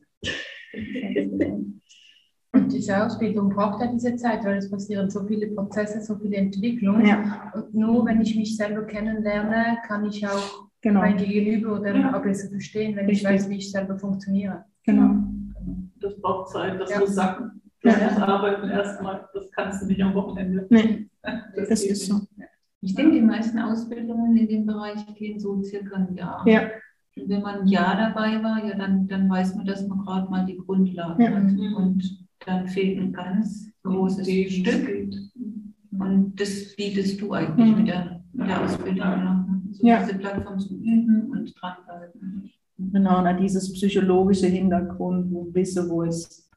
Und 2.52 2.72
diese 2.72 3.04
Ausbildung 3.04 3.50
braucht 3.50 3.80
ja 3.80 3.92
diese 3.92 4.16
Zeit, 4.16 4.44
weil 4.44 4.56
es 4.56 4.70
passieren 4.70 5.10
so 5.10 5.24
viele 5.24 5.48
Prozesse, 5.48 6.00
so 6.00 6.16
viele 6.16 6.36
Entwicklungen. 6.36 7.06
Ja. 7.06 7.52
Und 7.54 7.74
nur 7.74 8.06
wenn 8.06 8.20
ich 8.20 8.34
mich 8.36 8.56
selber 8.56 8.84
kennenlerne, 8.84 9.78
kann 9.86 10.06
ich 10.06 10.26
auch 10.26 10.68
genau. 10.80 11.00
mein 11.00 11.16
Gegenüber 11.16 11.78
oder 11.78 11.94
ja. 11.94 12.16
auch 12.16 12.22
besser 12.22 12.48
verstehen, 12.48 12.96
wenn 12.96 13.06
Richtig. 13.06 13.28
ich 13.28 13.34
weiß, 13.34 13.48
wie 13.50 13.56
ich 13.58 13.70
selber 13.70 13.98
funktioniere. 13.98 14.64
Genau. 14.84 15.24
Das 16.00 16.18
braucht 16.20 16.50
Zeit, 16.50 16.80
das 16.80 16.90
ja. 16.90 17.00
muss 17.00 17.14
sacken. 17.14 17.60
Das 17.82 18.00
ja. 18.00 18.10
muss 18.10 18.18
arbeiten 18.18 18.68
erstmal. 18.70 19.28
Das 19.34 19.50
kannst 19.52 19.82
du 19.82 19.86
nicht 19.86 20.02
am 20.02 20.14
Wochenende. 20.14 20.66
Nee. 20.70 21.08
Das, 21.54 21.68
das 21.68 21.84
ist 21.84 22.06
so. 22.06 22.20
Ich 22.80 22.94
denke, 22.94 23.16
die 23.16 23.20
meisten 23.20 23.58
Ausbildungen 23.58 24.36
in 24.36 24.48
dem 24.48 24.66
Bereich 24.66 25.04
gehen 25.16 25.38
so 25.38 25.62
circa 25.62 25.96
ein 25.96 26.14
Jahr. 26.14 26.46
Ja. 26.46 26.70
Wenn 27.26 27.42
man 27.42 27.60
ein 27.60 27.68
Jahr 27.68 27.96
dabei 27.96 28.42
war, 28.42 28.64
ja, 28.64 28.76
dann, 28.76 29.06
dann 29.08 29.28
weiß 29.28 29.56
man, 29.56 29.66
dass 29.66 29.86
man 29.86 29.98
gerade 29.98 30.30
mal 30.30 30.46
die 30.46 30.58
Grundlage 30.58 31.22
ja. 31.22 31.30
hat. 31.30 31.42
Und 31.76 32.26
dann 32.46 32.68
fehlt 32.68 32.98
ein 32.98 33.12
ganz 33.12 33.70
großes 33.82 34.26
die 34.26 34.50
Stück. 34.50 34.88
Und 35.98 36.40
das 36.40 36.74
bietest 36.76 37.20
du 37.20 37.32
eigentlich 37.32 37.70
mhm. 37.70 37.78
mit, 37.78 37.88
der, 37.88 38.22
mit 38.32 38.48
der 38.48 38.64
Ausbildung 38.64 39.02
an. 39.02 39.68
So 39.72 39.86
ja. 39.86 40.02
diese 40.02 40.18
Plattform 40.18 40.58
zum 40.58 40.78
Üben 40.78 41.30
und 41.30 41.54
dranbleiben. 41.60 42.50
Genau, 42.78 43.18
und 43.18 43.40
dieses 43.40 43.72
psychologische 43.72 44.46
Hintergrund, 44.46 45.32
wo 45.32 45.52
wisse, 45.52 45.88
wo 45.88 46.04
es 46.04 46.47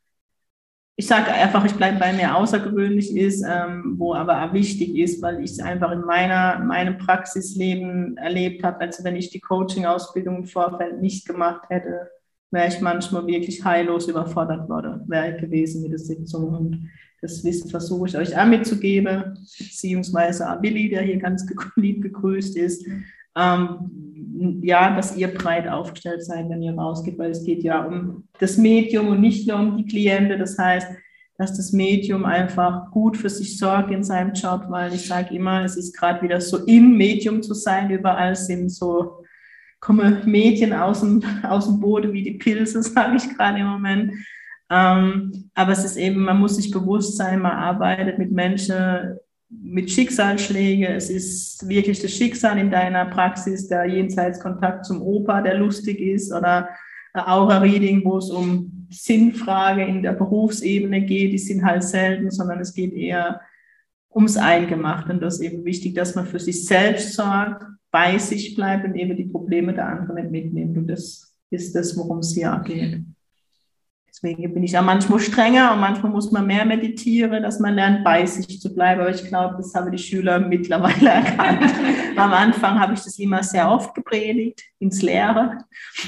ich 0.96 1.08
sage 1.08 1.32
einfach, 1.32 1.66
ich 1.66 1.74
bleibe 1.74 2.00
bei 2.00 2.14
mir 2.14 2.36
außergewöhnlich 2.36 3.16
ist, 3.16 3.44
ähm, 3.48 3.96
wo 3.98 4.14
aber 4.14 4.44
auch 4.44 4.54
wichtig 4.54 4.98
ist, 4.98 5.22
weil 5.22 5.44
ich 5.44 5.52
es 5.52 5.60
einfach 5.60 5.92
in 5.92 6.02
meiner, 6.02 6.60
meinem 6.60 6.98
Praxisleben 6.98 8.18
erlebt 8.18 8.64
habe. 8.64 8.82
Also 8.82 9.04
wenn 9.04 9.16
ich 9.16 9.30
die 9.30 9.40
Coaching-Ausbildung 9.40 10.38
im 10.38 10.46
Vorfeld 10.46 11.02
nicht 11.02 11.26
gemacht 11.26 11.64
hätte, 11.70 12.10
wäre 12.52 12.68
ich 12.68 12.82
manchmal 12.82 13.26
wirklich 13.26 13.64
heillos 13.64 14.08
überfordert 14.08 14.70
worden, 14.70 15.02
wäre 15.08 15.34
ich 15.34 15.42
gewesen 15.42 15.82
mit 15.82 15.94
der 15.94 16.00
Sitzung. 16.00 16.50
Und 16.50 16.90
das 17.22 17.44
Wissen 17.44 17.70
versuche 17.70 18.10
ich 18.10 18.18
euch 18.18 18.38
auch 18.38 18.46
mitzugeben, 18.46 19.40
beziehungsweise 19.58 20.52
auch 20.52 20.60
Billy, 20.60 20.90
der 20.90 21.04
hier 21.04 21.18
ganz 21.18 21.46
lieb 21.78 22.02
gegrüßt 22.04 22.58
ist. 22.58 22.86
Ähm, 23.36 24.01
ja, 24.62 24.96
dass 24.96 25.16
ihr 25.16 25.28
breit 25.34 25.68
aufgestellt 25.68 26.24
seid, 26.24 26.50
wenn 26.50 26.62
ihr 26.62 26.74
rausgeht, 26.74 27.18
weil 27.18 27.32
es 27.32 27.44
geht 27.44 27.64
ja 27.64 27.84
um 27.86 28.28
das 28.40 28.58
Medium 28.58 29.08
und 29.10 29.22
nicht 29.22 29.48
nur 29.48 29.60
um 29.60 29.78
die 29.78 29.86
Kliente. 29.86 30.38
Das 30.38 30.58
heißt, 30.58 30.88
dass 31.38 31.58
das 31.58 31.72
Medium 31.72 32.26
einfach 32.26 32.92
gut 32.92 33.18
für 33.18 33.30
sich 33.30 33.58
sorgt 33.58 33.92
in 33.92 34.04
seinem 34.04 34.34
Job, 34.34 34.66
weil 34.70 34.94
ich 34.94 35.08
sage 35.08 35.36
immer, 35.36 35.64
es 35.64 35.76
ist 35.76 35.98
gerade 35.98 36.22
wieder 36.22 36.40
so 36.40 36.66
im 36.66 36.98
Medium 36.98 37.42
zu 37.42 37.54
sein. 37.54 37.90
Überall 37.90 38.36
sind 38.36 38.70
so, 38.70 39.24
kommen 39.80 40.22
Medien 40.26 40.74
aus 40.74 41.02
dem, 41.02 41.24
aus 41.44 41.66
dem 41.66 41.80
Boden 41.80 42.14
wie 42.14 42.24
die 42.24 42.38
Pilze, 42.38 42.82
sage 42.84 43.18
ich 43.18 43.36
gerade 43.36 43.60
im 43.60 43.68
Moment. 43.68 44.14
Ähm, 44.70 45.50
aber 45.54 45.72
es 45.72 45.84
ist 45.84 45.98
eben, 45.98 46.24
man 46.24 46.40
muss 46.40 46.56
sich 46.56 46.72
bewusst 46.72 47.18
sein, 47.18 47.42
man 47.42 47.52
arbeitet 47.52 48.18
mit 48.18 48.32
Menschen, 48.32 49.18
mit 49.52 49.92
Schicksalsschlägen. 49.92 50.86
Es 50.86 51.10
ist 51.10 51.68
wirklich 51.68 52.02
das 52.02 52.12
Schicksal 52.12 52.58
in 52.58 52.72
deiner 52.72 53.06
Praxis, 53.06 53.68
der 53.68 53.86
Jenseitskontakt 53.86 54.86
zum 54.86 55.02
Opa, 55.02 55.42
der 55.42 55.56
lustig 55.58 56.00
ist, 56.00 56.32
oder 56.32 56.70
Aura-Reading, 57.14 58.04
wo 58.06 58.18
es 58.18 58.30
um 58.30 58.88
Sinnfrage 58.90 59.84
in 59.84 60.02
der 60.02 60.14
Berufsebene 60.14 61.02
geht, 61.06 61.34
die 61.34 61.38
sind 61.38 61.64
halt 61.64 61.84
selten, 61.84 62.32
sondern 62.32 62.60
es 62.60 62.74
geht 62.74 62.94
eher 62.94 63.42
ums 64.14 64.38
Eingemachte. 64.38 65.14
Und 65.14 65.22
das 65.22 65.36
ist 65.36 65.42
eben 65.42 65.66
wichtig, 65.66 65.96
dass 65.96 66.16
man 66.16 66.26
für 66.26 66.40
sich 66.40 66.66
selbst 66.66 67.14
sorgt, 67.14 67.66
bei 67.92 68.18
sich 68.18 68.56
bleibt 68.56 68.86
und 68.86 68.96
eben 68.96 69.18
die 69.18 69.26
Probleme 69.26 69.74
der 69.74 69.88
anderen 69.88 70.16
nicht 70.16 70.32
mitnimmt. 70.32 70.78
Und 70.78 70.88
das 70.88 71.36
ist 71.50 71.76
das, 71.76 71.98
worum 71.98 72.20
es 72.20 72.34
hier 72.34 72.62
geht. 72.66 73.04
Deswegen 74.14 74.54
bin 74.54 74.64
ich 74.64 74.74
ja 74.74 74.82
manchmal 74.82 75.20
strenger 75.22 75.72
und 75.74 75.80
manchmal 75.80 76.12
muss 76.12 76.34
man 76.34 76.46
mehr 76.46 76.66
meditieren, 76.66 77.44
dass 77.44 77.62
man 77.62 77.76
lernt, 77.76 78.04
bei 78.04 78.26
sich 78.26 78.60
zu 78.60 78.74
bleiben. 78.74 79.00
Aber 79.00 79.10
ich 79.10 79.24
glaube, 79.24 79.56
das 79.56 79.74
haben 79.74 79.90
die 79.90 79.98
Schüler 79.98 80.38
mittlerweile 80.38 81.10
erkannt. 81.10 81.74
Am 82.18 82.34
Anfang 82.34 82.78
habe 82.78 82.94
ich 82.94 83.00
das 83.00 83.18
immer 83.20 83.42
sehr 83.42 83.72
oft 83.72 83.96
gepredigt, 83.96 84.64
ins 84.80 85.02
Leere. 85.02 85.60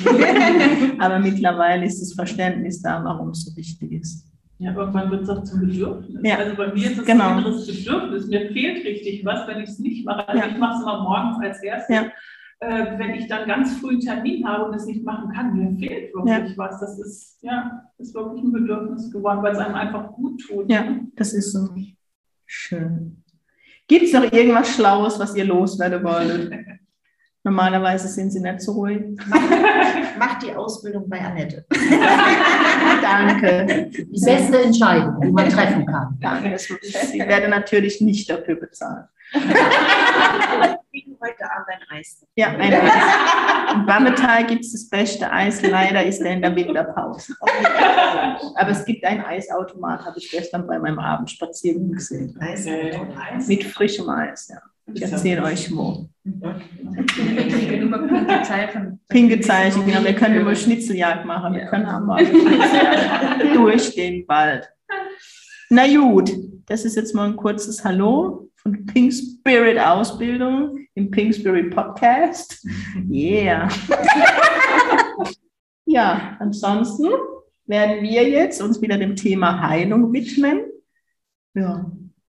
Aber 0.99 1.19
mittlerweile 1.19 1.85
ist 1.85 2.01
das 2.01 2.13
Verständnis 2.13 2.81
da, 2.81 3.01
warum 3.05 3.29
es 3.29 3.45
so 3.45 3.55
wichtig 3.55 3.93
ist. 3.93 4.27
Ja, 4.59 4.73
irgendwann 4.73 5.09
wird 5.09 5.23
es 5.23 5.29
auch 5.29 5.43
zum 5.43 5.61
Bedürfnis. 5.61 6.19
Ja. 6.23 6.37
Also 6.37 6.55
bei 6.55 6.73
mir 6.73 6.91
ist 6.91 6.99
es 6.99 7.05
genau. 7.05 7.29
ein 7.29 7.37
anderes 7.37 7.65
Bedürfnis. 7.65 8.27
Mir 8.27 8.51
fehlt 8.51 8.85
richtig 8.85 9.23
was, 9.23 9.47
wenn 9.47 9.61
ich 9.61 9.69
es 9.69 9.79
nicht 9.79 10.05
mache. 10.05 10.27
Also 10.27 10.41
ja. 10.41 10.51
ich 10.51 10.57
mache 10.57 10.75
es 10.75 10.81
immer 10.81 11.03
morgens 11.03 11.37
als 11.41 11.63
erstes. 11.63 11.95
Ja 11.95 12.11
äh, 12.63 12.97
wenn 12.97 13.15
ich 13.15 13.27
dann 13.27 13.47
ganz 13.47 13.77
früh 13.77 13.91
einen 13.91 13.99
Termin 13.99 14.47
habe 14.47 14.65
und 14.65 14.75
es 14.75 14.85
nicht 14.85 15.03
machen 15.03 15.31
kann, 15.33 15.55
mir 15.55 15.77
fehlt 15.77 16.13
wirklich 16.13 16.51
ja. 16.51 16.57
was. 16.57 16.79
Das 16.79 16.99
ist, 16.99 17.37
ja, 17.41 17.83
ist 17.97 18.13
wirklich 18.13 18.43
ein 18.43 18.51
Bedürfnis 18.51 19.11
geworden, 19.11 19.43
weil 19.43 19.53
es 19.53 19.59
einem 19.59 19.75
einfach 19.75 20.13
gut 20.13 20.41
tut. 20.41 20.71
Ja, 20.71 20.85
das 21.15 21.33
ist 21.33 21.51
so. 21.51 21.69
Schön. 22.45 23.23
Gibt 23.87 24.05
es 24.05 24.13
noch 24.13 24.31
irgendwas 24.31 24.75
Schlaues, 24.75 25.19
was 25.19 25.35
ihr 25.35 25.45
loswerden 25.45 26.03
wollt? 26.03 26.51
Normalerweise 27.45 28.07
sind 28.07 28.31
sie 28.31 28.39
nicht 28.39 28.61
so 28.61 28.71
ruhig. 28.71 29.01
Mach 30.17 30.39
die 30.39 30.53
Ausbildung 30.53 31.09
bei 31.09 31.19
Annette. 31.19 31.65
Danke. 33.01 33.89
Die 33.91 34.21
beste 34.25 34.61
Entscheidung, 34.61 35.19
die 35.19 35.31
man 35.31 35.49
treffen 35.49 35.85
kann. 35.85 36.17
Danke. 36.21 36.55
Ich 36.55 37.19
werde 37.19 37.49
natürlich 37.49 37.99
nicht 37.99 38.29
dafür 38.29 38.57
bezahlt 40.37 40.79
heute 41.23 41.51
Abend 41.51 41.67
ein 41.69 41.97
Eis. 41.97 42.25
Ja, 42.35 42.47
ein 42.49 42.73
Eis. 42.73 42.91
In 43.73 43.85
Bammetal 43.85 44.45
gibt 44.45 44.65
es 44.65 44.73
das 44.73 44.89
beste 44.89 45.31
Eis. 45.31 45.61
Leider 45.61 46.03
ist 46.03 46.21
er 46.21 46.33
in 46.33 46.41
der 46.41 46.55
Winterpause. 46.55 47.35
Aber 48.55 48.69
es 48.69 48.85
gibt 48.85 49.03
einen 49.05 49.23
Eisautomat, 49.23 50.05
habe 50.05 50.19
ich 50.19 50.29
gestern 50.29 50.67
bei 50.67 50.77
meinem 50.79 50.99
Abendspaziergang 50.99 51.91
gesehen. 51.91 52.37
Eis, 52.39 52.67
Mit 53.47 53.63
frischem 53.63 54.09
Eis, 54.09 54.49
ja. 54.49 54.61
Ich 54.93 55.01
erzähle 55.01 55.43
euch 55.43 55.73
wo. 55.73 56.09
Pinke 59.07 59.39
Zeichen, 59.39 59.85
genau. 59.85 60.03
Wir 60.03 60.13
können 60.13 60.35
immer 60.35 60.53
Schnitzeljagd 60.53 61.25
machen. 61.25 61.53
Wir 61.53 61.65
können 61.67 61.85
aber 61.85 62.17
durch 63.53 63.95
den 63.95 64.27
Wald. 64.27 64.69
Na 65.69 65.87
gut, 65.87 66.33
das 66.65 66.83
ist 66.83 66.97
jetzt 66.97 67.15
mal 67.15 67.29
ein 67.29 67.37
kurzes 67.37 67.83
Hallo 67.85 68.49
von 68.63 68.85
Pink 68.85 69.13
Spirit 69.13 69.77
Ausbildung 69.77 70.87
im 70.95 71.11
Pink 71.11 71.35
Spirit 71.35 71.75
Podcast. 71.75 72.65
Yeah. 73.09 73.69
ja, 75.85 76.37
ansonsten 76.39 77.09
werden 77.65 78.03
wir 78.03 78.29
jetzt 78.29 78.61
uns 78.61 78.81
wieder 78.81 78.97
dem 78.97 79.15
Thema 79.15 79.67
Heilung 79.67 80.13
widmen. 80.13 80.61
Ja, 81.53 81.91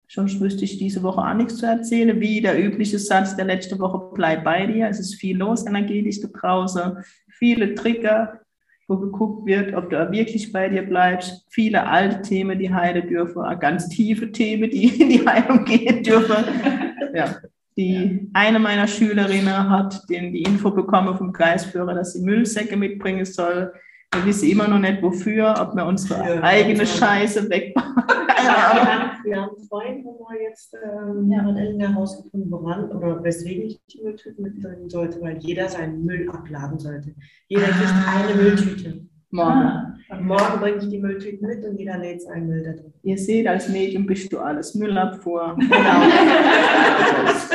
sonst 0.06 0.38
wüsste 0.38 0.64
ich 0.64 0.78
diese 0.78 1.02
Woche 1.02 1.22
auch 1.22 1.34
nichts 1.34 1.56
zu 1.56 1.66
erzählen. 1.66 2.20
Wie 2.20 2.42
der 2.42 2.62
übliche 2.62 2.98
Satz 2.98 3.34
der 3.34 3.46
letzten 3.46 3.78
Woche, 3.78 4.10
bleib 4.14 4.44
bei 4.44 4.66
dir. 4.66 4.88
Es 4.88 5.00
ist 5.00 5.14
viel 5.14 5.38
los 5.38 5.66
energetisch 5.66 6.20
da 6.20 6.28
draußen. 6.28 6.98
Viele 7.38 7.74
Trigger, 7.74 8.40
wo 8.88 8.96
geguckt 8.96 9.46
wird, 9.46 9.74
ob 9.74 9.90
du 9.90 10.10
wirklich 10.10 10.50
bei 10.50 10.68
dir 10.70 10.82
bleibst. 10.82 11.46
Viele 11.50 11.86
alte 11.86 12.22
Themen, 12.22 12.58
die 12.58 12.72
heilen 12.72 13.06
dürfen, 13.06 13.42
ganz 13.60 13.88
tiefe 13.90 14.32
Themen, 14.32 14.70
die 14.70 14.86
in 14.86 15.10
die 15.10 15.26
Heilung 15.26 15.64
gehen 15.64 16.02
dürfen. 16.02 16.44
Ja. 17.14 17.36
Die, 17.78 18.28
eine 18.34 18.58
meiner 18.58 18.86
Schülerinnen 18.86 19.70
hat 19.70 20.02
den, 20.10 20.32
die 20.32 20.42
Info 20.42 20.72
bekommen 20.72 21.16
vom 21.16 21.32
Geistführer, 21.32 21.94
dass 21.94 22.12
sie 22.12 22.22
Müllsäcke 22.22 22.76
mitbringen 22.76 23.24
soll. 23.24 23.72
Wir 24.14 24.24
wissen 24.24 24.48
immer 24.48 24.66
noch 24.68 24.78
nicht 24.78 25.02
wofür, 25.02 25.54
ob 25.60 25.74
wir 25.74 25.84
unsere 25.84 26.18
ja, 26.18 26.42
eigene 26.42 26.86
Scheiße 26.86 27.48
wegmachen. 27.50 28.04
wir 29.24 29.42
haben 29.42 29.56
vorhin 29.68 30.02
mal 30.02 30.36
jetzt 30.42 30.74
ähm, 30.74 31.30
ja. 31.30 31.88
herausgefunden, 31.88 32.50
woran 32.50 32.90
oder 32.90 33.22
weswegen 33.22 33.64
ich 33.64 33.78
die 33.92 34.02
Mülltüten 34.02 34.42
mitbringen 34.42 34.88
sollte, 34.88 35.20
weil 35.20 35.36
jeder 35.38 35.68
seinen 35.68 36.04
Müll 36.06 36.28
abladen 36.30 36.78
sollte. 36.78 37.14
Jeder 37.48 37.66
kriegt 37.66 37.92
ah. 37.92 38.24
eine 38.24 38.42
Mülltüte. 38.42 39.08
Morgen. 39.30 39.50
Ah, 39.50 39.94
okay. 40.08 40.22
Morgen 40.22 40.60
bringe 40.60 40.78
ich 40.78 40.88
die 40.88 40.98
Mülltüten 40.98 41.46
mit 41.46 41.62
und 41.62 41.78
jeder 41.78 41.98
lädt 41.98 42.22
seinen 42.22 42.46
Müll 42.46 42.62
da 42.62 42.72
drin. 42.72 42.94
Ihr 43.02 43.18
seht, 43.18 43.46
als 43.46 43.68
Medium 43.68 44.06
bist 44.06 44.32
du 44.32 44.38
alles 44.38 44.74
Müllabfuhr. 44.74 45.54
Genau. 45.58 45.74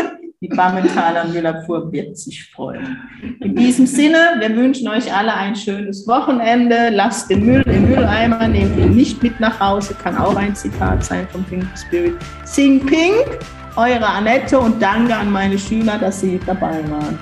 Die 0.43 0.49
Bammentaler 0.49 1.23
Müllabfuhr 1.23 1.89
wird 1.89 2.17
sich 2.17 2.51
freuen. 2.51 2.97
In 3.39 3.55
diesem 3.55 3.85
Sinne, 3.85 4.17
wir 4.39 4.53
wünschen 4.53 4.89
euch 4.89 5.11
alle 5.15 5.33
ein 5.33 5.55
schönes 5.55 6.05
Wochenende. 6.05 6.89
Lasst 6.89 7.29
den 7.29 7.45
Müll 7.45 7.61
im 7.61 7.87
Mülleimer, 7.87 8.45
nehmt 8.49 8.77
ihn 8.77 8.93
nicht 8.93 9.23
mit 9.23 9.39
nach 9.39 9.57
Hause. 9.57 9.95
Kann 10.03 10.17
auch 10.17 10.35
ein 10.35 10.53
Zitat 10.53 11.05
sein 11.05 11.25
vom 11.31 11.45
Pink 11.45 11.65
Spirit. 11.77 12.15
Sing 12.43 12.85
Pink, 12.85 13.39
eure 13.77 14.05
Annette 14.05 14.59
und 14.59 14.81
danke 14.81 15.15
an 15.15 15.31
meine 15.31 15.57
Schüler, 15.57 15.97
dass 15.97 16.19
sie 16.19 16.37
dabei 16.45 16.83
waren. 16.89 17.17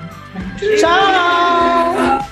Ciao! 0.76 2.24